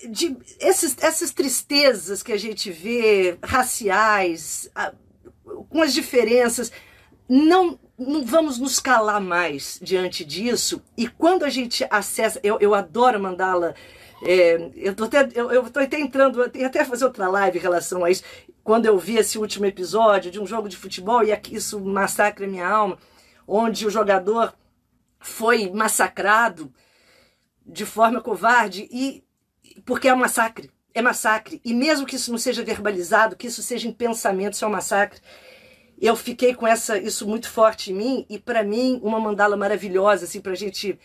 [0.09, 4.69] de esses, essas tristezas que a gente vê, raciais,
[5.69, 6.71] com as diferenças.
[7.27, 10.81] Não, não vamos nos calar mais diante disso.
[10.95, 13.73] E quando a gente acessa, eu, eu adoro mandá-la.
[14.21, 17.61] É, eu tô até, eu, eu tô até entrando, eu até fazer outra live em
[17.61, 18.23] relação a isso.
[18.63, 22.45] Quando eu vi esse último episódio de um jogo de futebol, e aqui isso massacra
[22.45, 22.97] a minha alma,
[23.47, 24.53] onde o jogador
[25.19, 26.73] foi massacrado
[27.65, 29.23] de forma covarde e
[29.85, 31.61] porque é um massacre, é massacre.
[31.63, 34.71] E mesmo que isso não seja verbalizado, que isso seja em pensamento, isso é um
[34.71, 35.21] massacre
[35.99, 40.25] eu fiquei com essa isso muito forte em mim e para mim uma mandala maravilhosa
[40.25, 40.97] assim para gente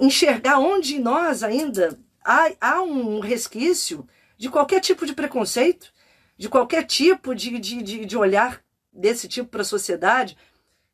[0.00, 5.92] enxergar onde nós ainda há, há um resquício de qualquer tipo de preconceito,
[6.36, 10.36] de qualquer tipo de, de, de, de olhar desse tipo para a sociedade.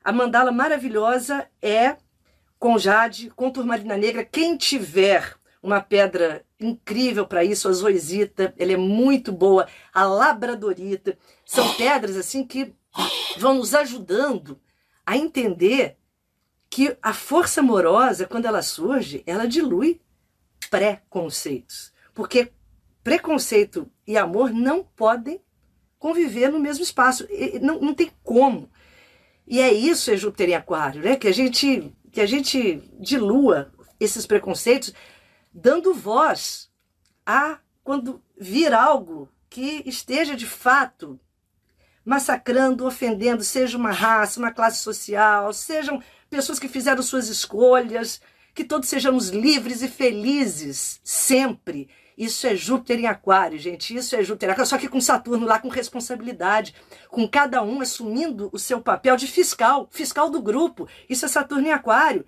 [0.02, 1.96] A mandala maravilhosa é
[2.58, 4.24] com jade, com turmalina negra.
[4.24, 11.18] Quem tiver uma pedra incrível para isso, a zoisita, ela é muito boa, a labradorita,
[11.44, 12.74] são pedras assim que
[13.38, 14.60] vão nos ajudando
[15.04, 15.96] a entender
[16.74, 20.00] que a força amorosa, quando ela surge, ela dilui
[20.68, 21.92] preconceitos.
[22.12, 22.50] Porque
[23.00, 25.40] preconceito e amor não podem
[26.00, 27.28] conviver no mesmo espaço.
[27.62, 28.68] Não, não tem como.
[29.46, 31.14] E é isso, é Júpiter em Aquário, né?
[31.14, 34.92] Que a gente, que a gente dilua esses preconceitos,
[35.52, 36.68] dando voz
[37.24, 41.20] a quando vir algo que esteja de fato
[42.04, 46.02] massacrando, ofendendo, seja uma raça, uma classe social, sejam
[46.34, 48.20] pessoas que fizeram suas escolhas,
[48.52, 51.88] que todos sejamos livres e felizes sempre.
[52.18, 53.94] Isso é Júpiter em Aquário, gente.
[53.94, 56.74] Isso é Júpiter em Aquário, só que com Saturno lá com responsabilidade,
[57.08, 60.88] com cada um assumindo o seu papel de fiscal, fiscal do grupo.
[61.08, 62.26] Isso é Saturno em Aquário.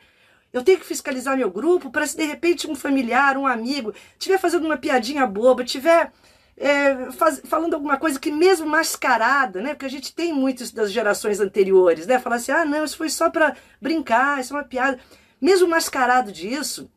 [0.53, 4.39] Eu tenho que fiscalizar meu grupo para se de repente um familiar, um amigo, estiver
[4.39, 6.13] fazendo uma piadinha boba, tiver
[6.57, 9.75] é, faz, falando alguma coisa que mesmo mascarada, né?
[9.75, 12.19] Porque a gente tem muitos das gerações anteriores, né?
[12.19, 14.99] Falar assim, ah, não, isso foi só para brincar, isso é uma piada.
[15.41, 16.91] Mesmo mascarado disso,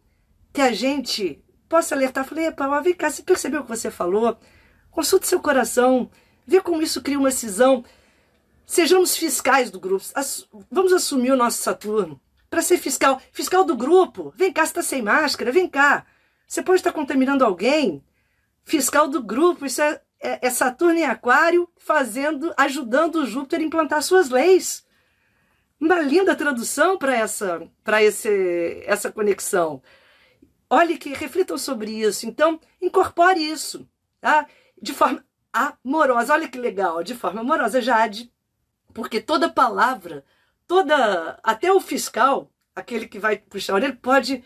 [0.54, 4.38] que a gente possa alertar, falei, epa, vem cá, você percebeu o que você falou?
[4.90, 6.10] Consulte seu coração,
[6.48, 7.84] vê como isso cria uma cisão.
[8.66, 10.06] Sejamos fiscais do grupo,
[10.72, 13.22] vamos assumir o nosso Saturno para ser fiscal.
[13.32, 16.06] Fiscal do grupo, vem cá, você está sem máscara, vem cá.
[16.48, 18.04] Você pode estar contaminando alguém,
[18.70, 19.66] fiscal do grupo.
[19.66, 24.86] Isso é, é, é Saturno em Aquário fazendo, ajudando o Júpiter a implantar suas leis.
[25.80, 29.82] Uma linda tradução para essa, para esse, essa conexão.
[30.70, 32.28] Olhe que reflitam sobre isso.
[32.28, 33.90] Então, incorpore isso,
[34.22, 34.46] tá?
[34.80, 36.34] De forma amorosa.
[36.34, 38.32] Olha que legal, de forma amorosa, Jade.
[38.94, 40.24] Porque toda palavra,
[40.68, 44.44] toda até o fiscal, aquele que vai puxar orelha, pode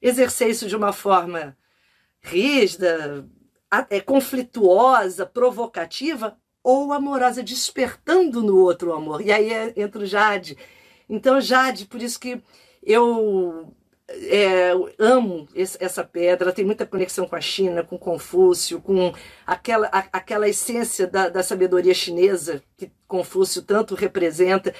[0.00, 1.56] exercer isso de uma forma
[2.22, 3.28] rígida,
[3.90, 9.20] é conflituosa, provocativa ou amorosa, despertando no outro o amor.
[9.20, 10.56] E aí é, entra o Jade.
[11.08, 12.40] Então, Jade, por isso que
[12.82, 13.72] eu
[14.08, 19.12] é, amo esse, essa pedra, tem muita conexão com a China, com Confúcio, com
[19.46, 24.74] aquela, a, aquela essência da, da sabedoria chinesa que Confúcio tanto representa.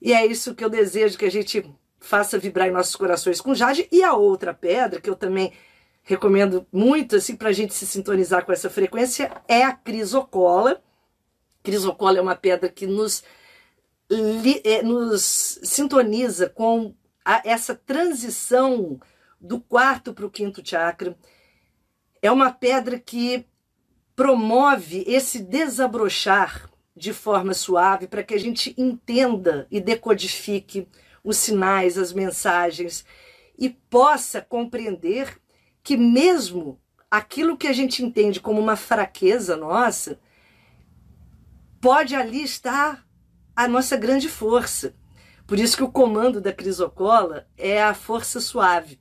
[0.00, 1.64] E é isso que eu desejo que a gente
[1.98, 3.86] faça vibrar em nossos corações com Jade.
[3.92, 5.52] E a outra pedra, que eu também
[6.02, 10.82] recomendo muito assim para a gente se sintonizar com essa frequência é a crisocola.
[11.62, 13.22] Crisocola é uma pedra que nos,
[14.64, 16.94] é, nos sintoniza com
[17.24, 18.98] a, essa transição
[19.40, 21.16] do quarto para o quinto chakra.
[22.20, 23.46] É uma pedra que
[24.14, 30.86] promove esse desabrochar de forma suave para que a gente entenda e decodifique
[31.24, 33.04] os sinais, as mensagens
[33.58, 35.39] e possa compreender
[35.90, 36.80] que mesmo
[37.10, 40.20] aquilo que a gente entende como uma fraqueza nossa,
[41.80, 43.04] pode ali estar
[43.56, 44.94] a nossa grande força.
[45.48, 49.00] Por isso que o comando da crisocola é a força suave.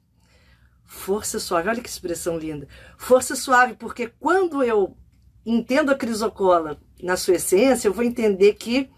[0.83, 2.67] Força suave, olha que expressão linda.
[2.97, 4.97] Força suave, porque quando eu
[5.45, 8.89] entendo a crisocola na sua essência, eu vou entender que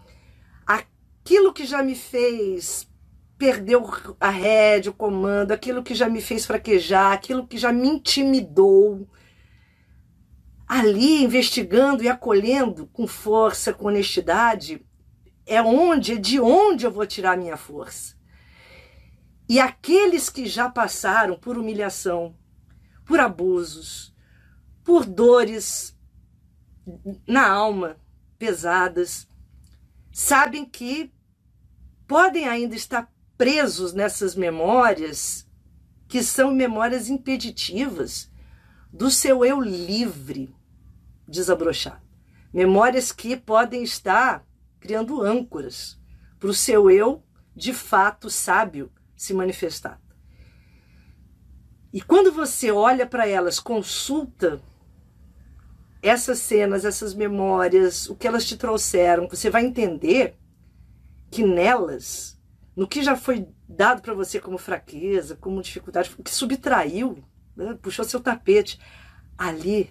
[0.66, 2.88] aquilo que já me fez
[3.42, 3.84] perdeu
[4.20, 9.08] a rédea, o comando, aquilo que já me fez fraquejar, aquilo que já me intimidou.
[10.64, 14.86] Ali, investigando e acolhendo com força, com honestidade,
[15.44, 18.14] é onde, é de onde eu vou tirar minha força.
[19.48, 22.36] E aqueles que já passaram por humilhação,
[23.04, 24.14] por abusos,
[24.84, 25.98] por dores
[27.26, 27.96] na alma,
[28.38, 29.26] pesadas,
[30.12, 31.12] sabem que
[32.06, 35.46] podem ainda estar presos nessas memórias
[36.08, 38.30] que são memórias impeditivas
[38.92, 40.54] do seu eu livre
[41.26, 42.02] desabrochar.
[42.52, 44.44] Memórias que podem estar
[44.78, 45.98] criando âncoras
[46.38, 47.24] para o seu eu
[47.54, 50.00] de fato sábio se manifestar.
[51.92, 54.60] E quando você olha para elas, consulta
[56.02, 60.36] essas cenas, essas memórias, o que elas te trouxeram, você vai entender
[61.30, 62.38] que nelas,
[62.76, 67.22] no que já foi dado para você como fraqueza, como dificuldade, o que subtraiu,
[67.56, 68.80] né, puxou seu tapete,
[69.36, 69.90] ali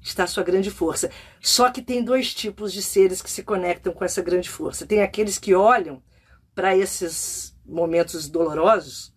[0.00, 1.10] está a sua grande força.
[1.40, 4.86] Só que tem dois tipos de seres que se conectam com essa grande força.
[4.86, 6.02] Tem aqueles que olham
[6.54, 9.14] para esses momentos dolorosos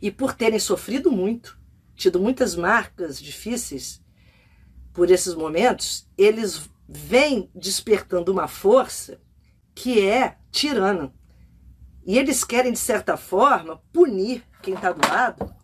[0.00, 1.58] e por terem sofrido muito,
[1.94, 4.02] tido muitas marcas difíceis
[4.92, 9.20] por esses momentos, eles vêm despertando uma força
[9.74, 11.12] que é tirana.
[12.08, 15.54] E eles querem, de certa forma, punir quem está do lado,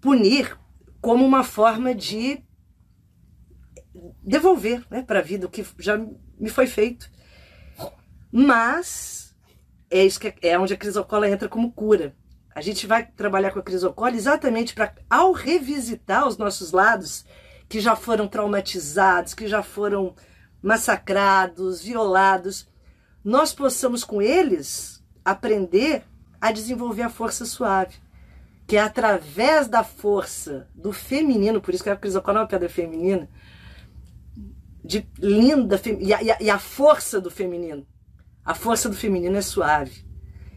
[0.00, 0.58] punir
[1.00, 2.42] como uma forma de
[4.20, 7.08] devolver né, para a vida o que já me foi feito.
[8.32, 9.32] Mas
[9.88, 12.12] é, isso que é onde a crisocola entra como cura.
[12.52, 17.24] A gente vai trabalhar com a crisocola exatamente para, ao revisitar os nossos lados
[17.68, 20.16] que já foram traumatizados, que já foram
[20.60, 22.68] massacrados, violados,
[23.24, 26.04] nós possamos com eles aprender
[26.40, 27.96] a desenvolver a força suave,
[28.66, 32.68] que é através da força do feminino, por isso que a crisocola é uma pedra
[32.68, 33.28] feminina,
[34.84, 37.86] de linda e a, e a força do feminino.
[38.44, 40.04] A força do feminino é suave.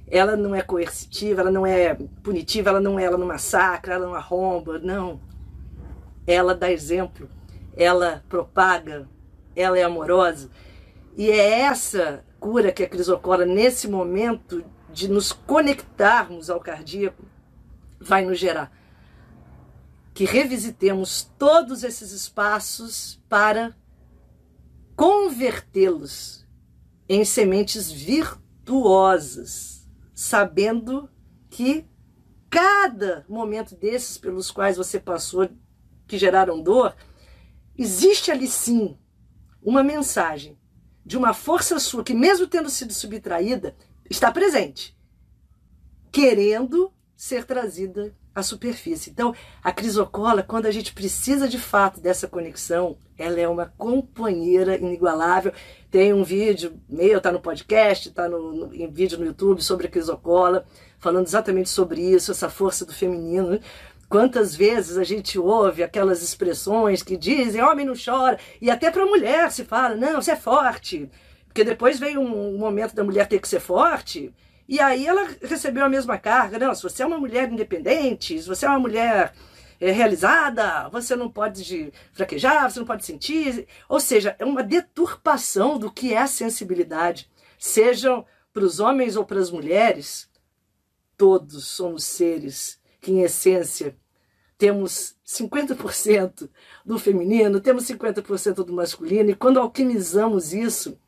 [0.06, 4.06] Ela não é coercitiva, ela não é punitiva, ela não é, ela não massacra, ela
[4.06, 5.22] não arromba, não.
[6.26, 7.30] Ela dá exemplo,
[7.78, 9.08] ela propaga,
[9.56, 10.50] ela é amorosa.
[11.16, 17.26] E é essa cura que a crisocola, nesse momento de nos conectarmos ao cardíaco,
[18.00, 18.72] vai nos gerar.
[20.14, 23.76] Que revisitemos todos esses espaços para
[24.96, 26.46] convertê-los
[27.08, 31.10] em sementes virtuosas, sabendo
[31.50, 31.86] que
[32.50, 35.50] cada momento desses pelos quais você passou,
[36.08, 36.96] que geraram dor,
[37.78, 38.98] existe ali sim
[39.62, 40.58] uma mensagem
[41.08, 43.74] de uma força sua que, mesmo tendo sido subtraída,
[44.10, 44.94] está presente,
[46.12, 49.10] querendo ser trazida à superfície.
[49.10, 49.34] Então,
[49.64, 55.54] a crisocola, quando a gente precisa de fato dessa conexão, ela é uma companheira inigualável.
[55.90, 59.88] Tem um vídeo meu, tá no podcast, tá no, no em vídeo no YouTube sobre
[59.88, 60.66] a crisocola,
[61.00, 63.62] falando exatamente sobre isso, essa força do feminino.
[64.10, 69.06] Quantas vezes a gente ouve aquelas expressões que dizem homem não chora, e até para
[69.06, 71.10] mulher se fala, não, você é forte.
[71.46, 74.34] Porque depois vem um, um momento da mulher ter que ser forte,
[74.68, 76.60] e aí ela recebeu a mesma carga.
[76.60, 79.34] Não, se você é uma mulher independente, se você é uma mulher
[79.80, 83.66] é, realizada, você não pode fraquejar, você não pode sentir.
[83.88, 87.30] Ou seja, é uma deturpação do que é a sensibilidade.
[87.58, 90.30] Sejam para os homens ou para as mulheres,
[91.18, 93.96] todos somos seres que, em essência,
[94.58, 96.50] temos 50%
[96.86, 101.00] do feminino, temos 50% do masculino, e quando alquimizamos isso,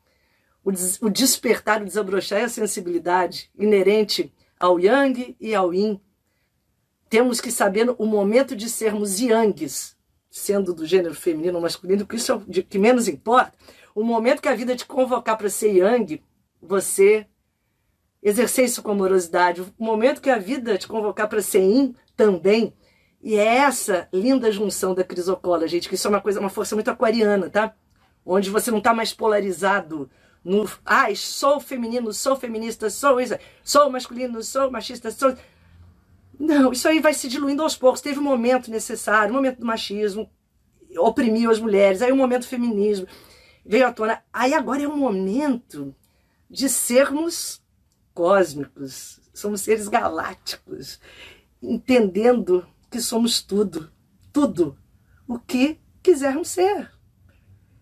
[0.62, 6.00] o, des o despertar, o desabrochar é a sensibilidade inerente ao yang e ao yin,
[7.08, 9.96] temos que saber o momento de sermos yangs,
[10.30, 13.52] sendo do gênero feminino ou masculino, que isso é o que menos importa.
[13.94, 16.22] O momento que a vida te convocar para ser yang,
[16.62, 17.26] você
[18.22, 19.60] exercer isso com amorosidade.
[19.60, 22.74] O momento que a vida te convocar para ser yin, também.
[23.22, 26.74] E é essa linda junção da crisocola, gente, que isso é uma coisa, uma força
[26.74, 27.74] muito aquariana, tá?
[28.24, 30.10] Onde você não está mais polarizado
[30.42, 35.34] no, ai, sou feminino, sou feminista, sou isso, sou masculino, sou machista, sou
[36.38, 38.00] não, isso aí vai se diluindo aos poucos.
[38.00, 40.30] Teve um momento necessário, um momento do machismo,
[40.96, 43.06] oprimiu as mulheres, aí um momento do feminismo
[43.64, 44.22] veio à tona.
[44.32, 45.94] Aí agora é um momento
[46.48, 47.62] de sermos
[48.14, 51.00] cósmicos, somos seres galácticos,
[51.62, 53.90] entendendo que somos tudo,
[54.32, 54.76] tudo
[55.26, 56.90] o que quisermos ser.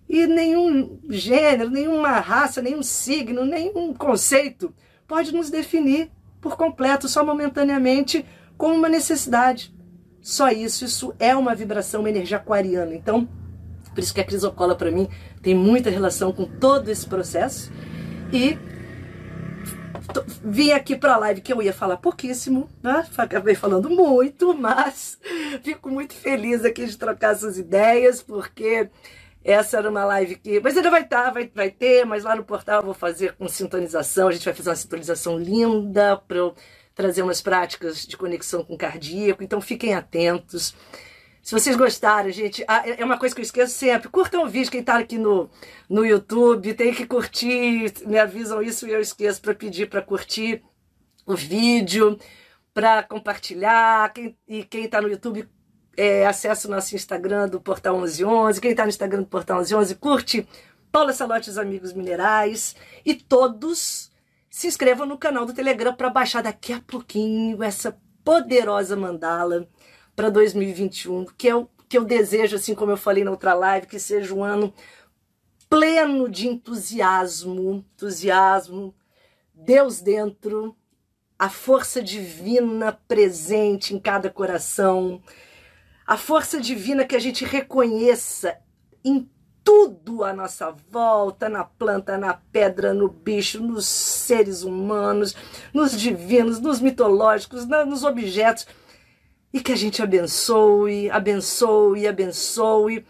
[0.09, 4.75] E nenhum gênero, nenhuma raça, nenhum signo, nenhum conceito
[5.07, 6.11] pode nos definir
[6.41, 8.25] por completo, só momentaneamente
[8.57, 9.75] como uma necessidade.
[10.21, 12.95] Só isso, isso é uma vibração, uma energia aquariana.
[12.95, 13.29] Então,
[13.95, 15.09] por isso que a crisocola para mim
[15.43, 17.71] tem muita relação com todo esse processo
[18.33, 18.59] e
[20.43, 23.07] vim aqui para a live que eu ia falar pouquíssimo, né?
[23.17, 25.19] acabei falando muito, mas
[25.63, 28.91] fico muito feliz aqui de trocar essas ideias, porque
[29.45, 30.61] essa era uma live que.
[30.61, 33.35] Mas ainda vai estar, tá, vai, vai ter, mas lá no portal eu vou fazer
[33.35, 34.29] com sintonização.
[34.29, 36.55] A gente vai fazer uma sintonização linda para eu
[36.95, 40.75] trazer umas práticas de conexão com o cardíaco, então fiquem atentos.
[41.49, 44.11] Se vocês gostarem, gente, ah, é, é uma coisa que eu esqueço sempre.
[44.11, 45.49] Curtam o vídeo, quem está aqui no,
[45.89, 50.63] no YouTube, tem que curtir, me avisam isso e eu esqueço para pedir para curtir
[51.25, 52.19] o vídeo,
[52.75, 54.13] para compartilhar.
[54.13, 55.49] Quem, e quem está no YouTube,
[55.97, 58.61] é, acesse o nosso Instagram do Portal 1111.
[58.61, 60.47] Quem está no Instagram do Portal 1111, curte
[60.93, 62.77] Paula Salote e os Amigos Minerais.
[63.07, 64.13] E todos
[64.51, 69.67] se inscrevam no canal do Telegram para baixar daqui a pouquinho essa poderosa mandala
[70.19, 74.01] para 2021, que eu, que eu desejo, assim como eu falei na outra live, que
[74.01, 74.75] seja um ano
[75.71, 78.93] pleno de entusiasmo, entusiasmo,
[79.55, 80.77] Deus dentro,
[81.39, 85.23] a força divina presente em cada coração,
[86.05, 88.59] a força divina que a gente reconheça
[89.05, 89.31] em
[89.63, 95.37] tudo à nossa volta, na planta, na pedra, no bicho, nos seres humanos,
[95.73, 98.67] nos divinos, nos mitológicos, nos objetos
[99.53, 103.05] e que a gente abençoe, abençoe, abençoe,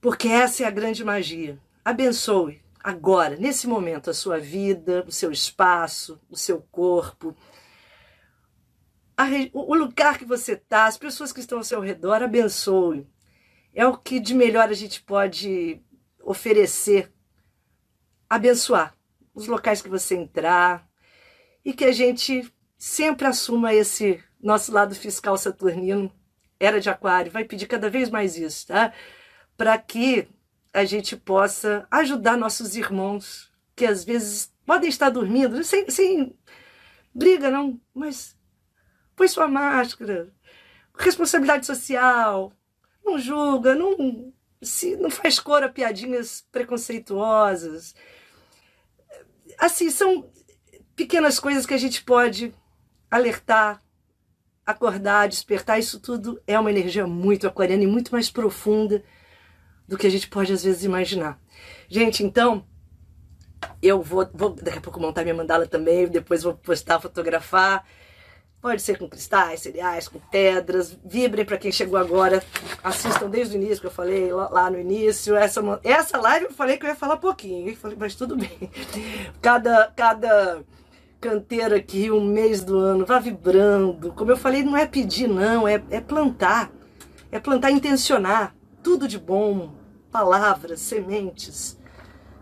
[0.00, 1.58] porque essa é a grande magia.
[1.84, 7.36] Abençoe agora, nesse momento, a sua vida, o seu espaço, o seu corpo,
[9.52, 13.06] o lugar que você está, as pessoas que estão ao seu redor, abençoe.
[13.74, 15.82] É o que de melhor a gente pode
[16.22, 17.12] oferecer.
[18.30, 18.94] Abençoar
[19.34, 20.88] os locais que você entrar
[21.64, 26.12] e que a gente sempre assuma esse nosso lado fiscal saturnino
[26.60, 28.92] era de aquário, vai pedir cada vez mais isso, tá?
[29.56, 30.28] Para que
[30.72, 36.36] a gente possa ajudar nossos irmãos que às vezes podem estar dormindo, sem, sem
[37.14, 38.36] briga não, mas
[39.16, 40.32] põe sua máscara,
[40.96, 42.52] responsabilidade social,
[43.04, 47.94] não julga, não se não faz cor a piadinhas preconceituosas.
[49.58, 50.30] Assim, são
[50.94, 52.54] pequenas coisas que a gente pode
[53.10, 53.82] alertar,
[54.68, 59.02] acordar, despertar, isso tudo é uma energia muito aquariana e muito mais profunda
[59.88, 61.40] do que a gente pode às vezes imaginar.
[61.88, 62.62] Gente, então,
[63.80, 67.82] eu vou, vou daqui a pouco montar minha mandala também, depois vou postar, fotografar.
[68.60, 70.94] Pode ser com cristais, cereais, com pedras.
[71.02, 72.42] Vibrem para quem chegou agora.
[72.84, 75.34] Assistam desde o início que eu falei lá, no início.
[75.34, 78.70] Essa, essa live eu falei que eu ia falar pouquinho, falei, mas tudo bem.
[79.40, 80.62] Cada, cada
[81.20, 84.12] canteira aqui um mês do ano, vá vibrando.
[84.12, 86.70] Como eu falei, não é pedir, não, é, é plantar.
[87.30, 88.54] É plantar, intencionar.
[88.82, 89.74] Tudo de bom.
[90.10, 91.78] Palavras, sementes,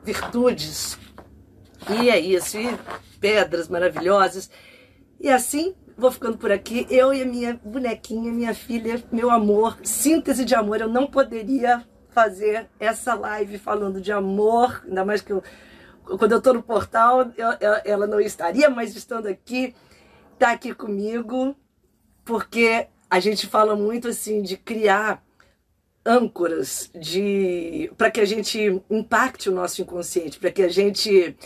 [0.05, 0.99] virtudes.
[1.91, 2.79] E é isso, e
[3.21, 4.51] pedras maravilhosas.
[5.21, 6.87] E assim, vou ficando por aqui.
[6.91, 10.81] Eu e a minha bonequinha, minha filha, meu amor, síntese de amor.
[10.81, 15.43] Eu não poderia fazer essa live falando de amor, ainda mais que eu
[16.19, 17.49] quando eu estou no portal, eu,
[17.85, 19.75] ela não estaria, mas estando aqui,
[20.35, 21.57] está aqui comigo,
[22.25, 25.23] porque a gente fala muito assim de criar
[26.05, 31.37] âncoras de para que a gente impacte o nosso inconsciente, para que a gente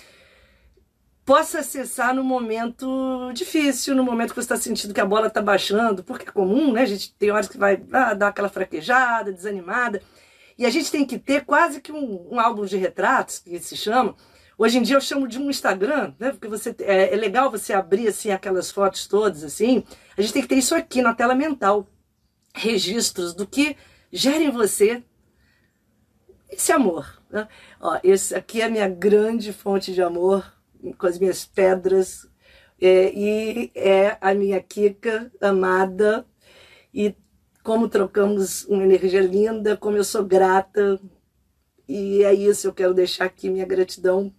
[1.24, 5.40] possa acessar no momento difícil, no momento que você está sentindo que a bola está
[5.40, 6.82] baixando, porque é comum, né?
[6.82, 10.02] A gente tem horas que vai ah, dar aquela fraquejada, desanimada,
[10.58, 13.76] e a gente tem que ter quase que um, um álbum de retratos, que se
[13.76, 14.14] chama,
[14.62, 16.32] Hoje em dia eu chamo de um Instagram, né?
[16.32, 19.82] Porque você é, é, legal você abrir assim aquelas fotos todas assim.
[20.14, 21.88] A gente tem que ter isso aqui na tela mental,
[22.54, 23.74] registros do que
[24.12, 25.02] gera em você
[26.50, 27.22] esse amor.
[27.30, 27.48] Né?
[27.80, 30.52] Ó, esse aqui é a minha grande fonte de amor
[30.98, 32.28] com as minhas pedras
[32.78, 36.26] é, e é a minha Kika amada
[36.92, 37.14] e
[37.62, 41.00] como trocamos uma energia linda, como eu sou grata
[41.88, 44.30] e é isso, eu quero deixar aqui minha gratidão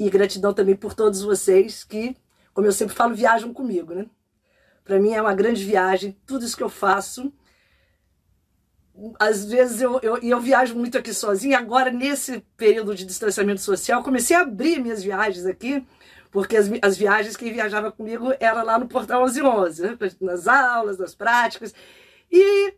[0.00, 2.16] e gratidão também por todos vocês que,
[2.54, 4.06] como eu sempre falo, viajam comigo, né?
[4.82, 7.30] Para mim é uma grande viagem, tudo isso que eu faço.
[9.18, 14.02] Às vezes eu, eu, eu viajo muito aqui sozinha, agora nesse período de distanciamento social,
[14.02, 15.86] comecei a abrir minhas viagens aqui,
[16.30, 19.98] porque as, as viagens, quem viajava comigo era lá no Portal 1111, né?
[20.18, 21.74] nas aulas, nas práticas.
[22.32, 22.72] E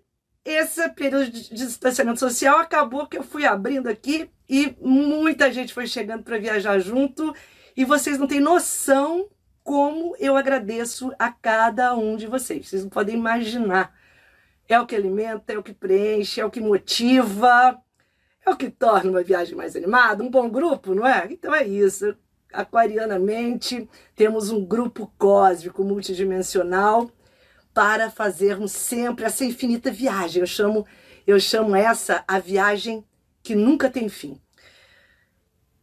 [0.45, 5.87] esse período de distanciamento social acabou que eu fui abrindo aqui e muita gente foi
[5.87, 7.35] chegando para viajar junto
[7.77, 9.29] e vocês não têm noção
[9.63, 12.69] como eu agradeço a cada um de vocês.
[12.69, 13.95] Vocês não podem imaginar.
[14.69, 17.79] É o que alimenta, é o que preenche, é o que motiva,
[18.45, 21.29] é o que torna uma viagem mais animada, um bom grupo, não é?
[21.31, 22.17] Então é isso.
[22.53, 27.11] aquarianamente, temos um grupo cósmico multidimensional
[27.75, 30.41] para fazermos sempre essa infinita viagem.
[30.41, 30.87] Eu chamo,
[31.27, 33.05] eu chamo essa a viagem
[33.43, 34.41] que nunca tem fim.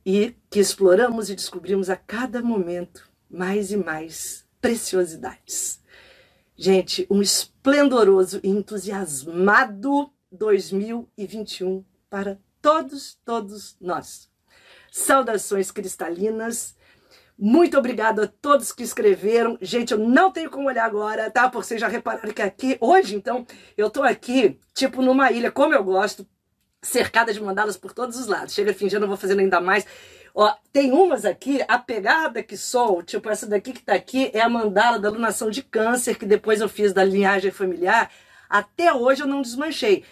[0.05, 5.79] E que exploramos e descobrimos a cada momento mais e mais preciosidades.
[6.55, 14.29] Gente, um esplendoroso e entusiasmado 2021 para todos, todos nós.
[14.91, 16.75] Saudações cristalinas.
[17.41, 19.57] Muito obrigado a todos que escreveram.
[19.61, 21.47] Gente, eu não tenho como olhar agora, tá?
[21.47, 25.73] Porque vocês já repararam que aqui, hoje, então, eu tô aqui, tipo, numa ilha, como
[25.73, 26.27] eu gosto,
[26.81, 28.53] cercada de mandalas por todos os lados.
[28.53, 29.85] Chega ano, eu vou fazendo ainda mais.
[30.35, 34.41] Ó, tem umas aqui, a pegada que sou, tipo essa daqui que tá aqui, é
[34.41, 38.11] a mandala da alunação de câncer, que depois eu fiz da linhagem familiar.
[38.49, 40.03] Até hoje eu não desmanchei.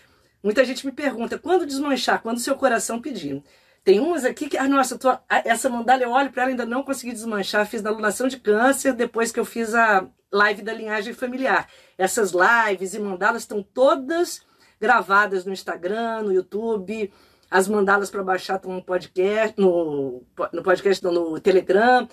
[0.41, 2.21] Muita gente me pergunta, quando desmanchar?
[2.21, 3.43] Quando seu coração pedir.
[3.83, 6.83] Tem umas aqui que, ah, nossa, tô, essa mandala eu olho para ela ainda não
[6.83, 7.65] consegui desmanchar.
[7.65, 11.69] Fiz na alunação de câncer depois que eu fiz a live da linhagem familiar.
[11.97, 14.41] Essas lives e mandalas estão todas
[14.79, 17.11] gravadas no Instagram, no YouTube.
[17.49, 20.21] As mandalas para baixar estão no podcast, no,
[20.51, 22.07] no podcast, não, no Telegram.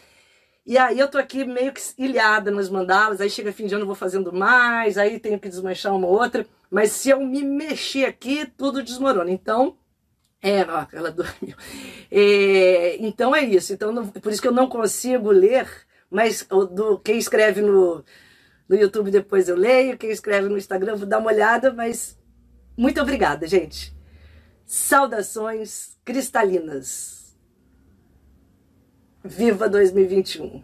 [0.67, 3.83] E aí eu tô aqui meio que ilhada nas mandalas, aí chega fim de ano
[3.83, 6.47] eu vou fazendo mais, aí tenho que desmanchar uma outra.
[6.71, 9.31] Mas se eu me mexer aqui, tudo desmorona.
[9.31, 9.77] Então,
[10.45, 10.61] é,
[10.93, 11.57] ela dormiu.
[12.11, 13.73] É, então é isso.
[13.73, 15.67] Então, não, por isso que eu não consigo ler,
[16.11, 18.05] mas do, quem escreve no,
[18.69, 22.19] no YouTube depois eu leio, quem escreve no Instagram vou dar uma olhada, mas
[22.77, 23.97] muito obrigada, gente.
[24.67, 27.35] Saudações cristalinas.
[29.25, 30.64] Viva 2021!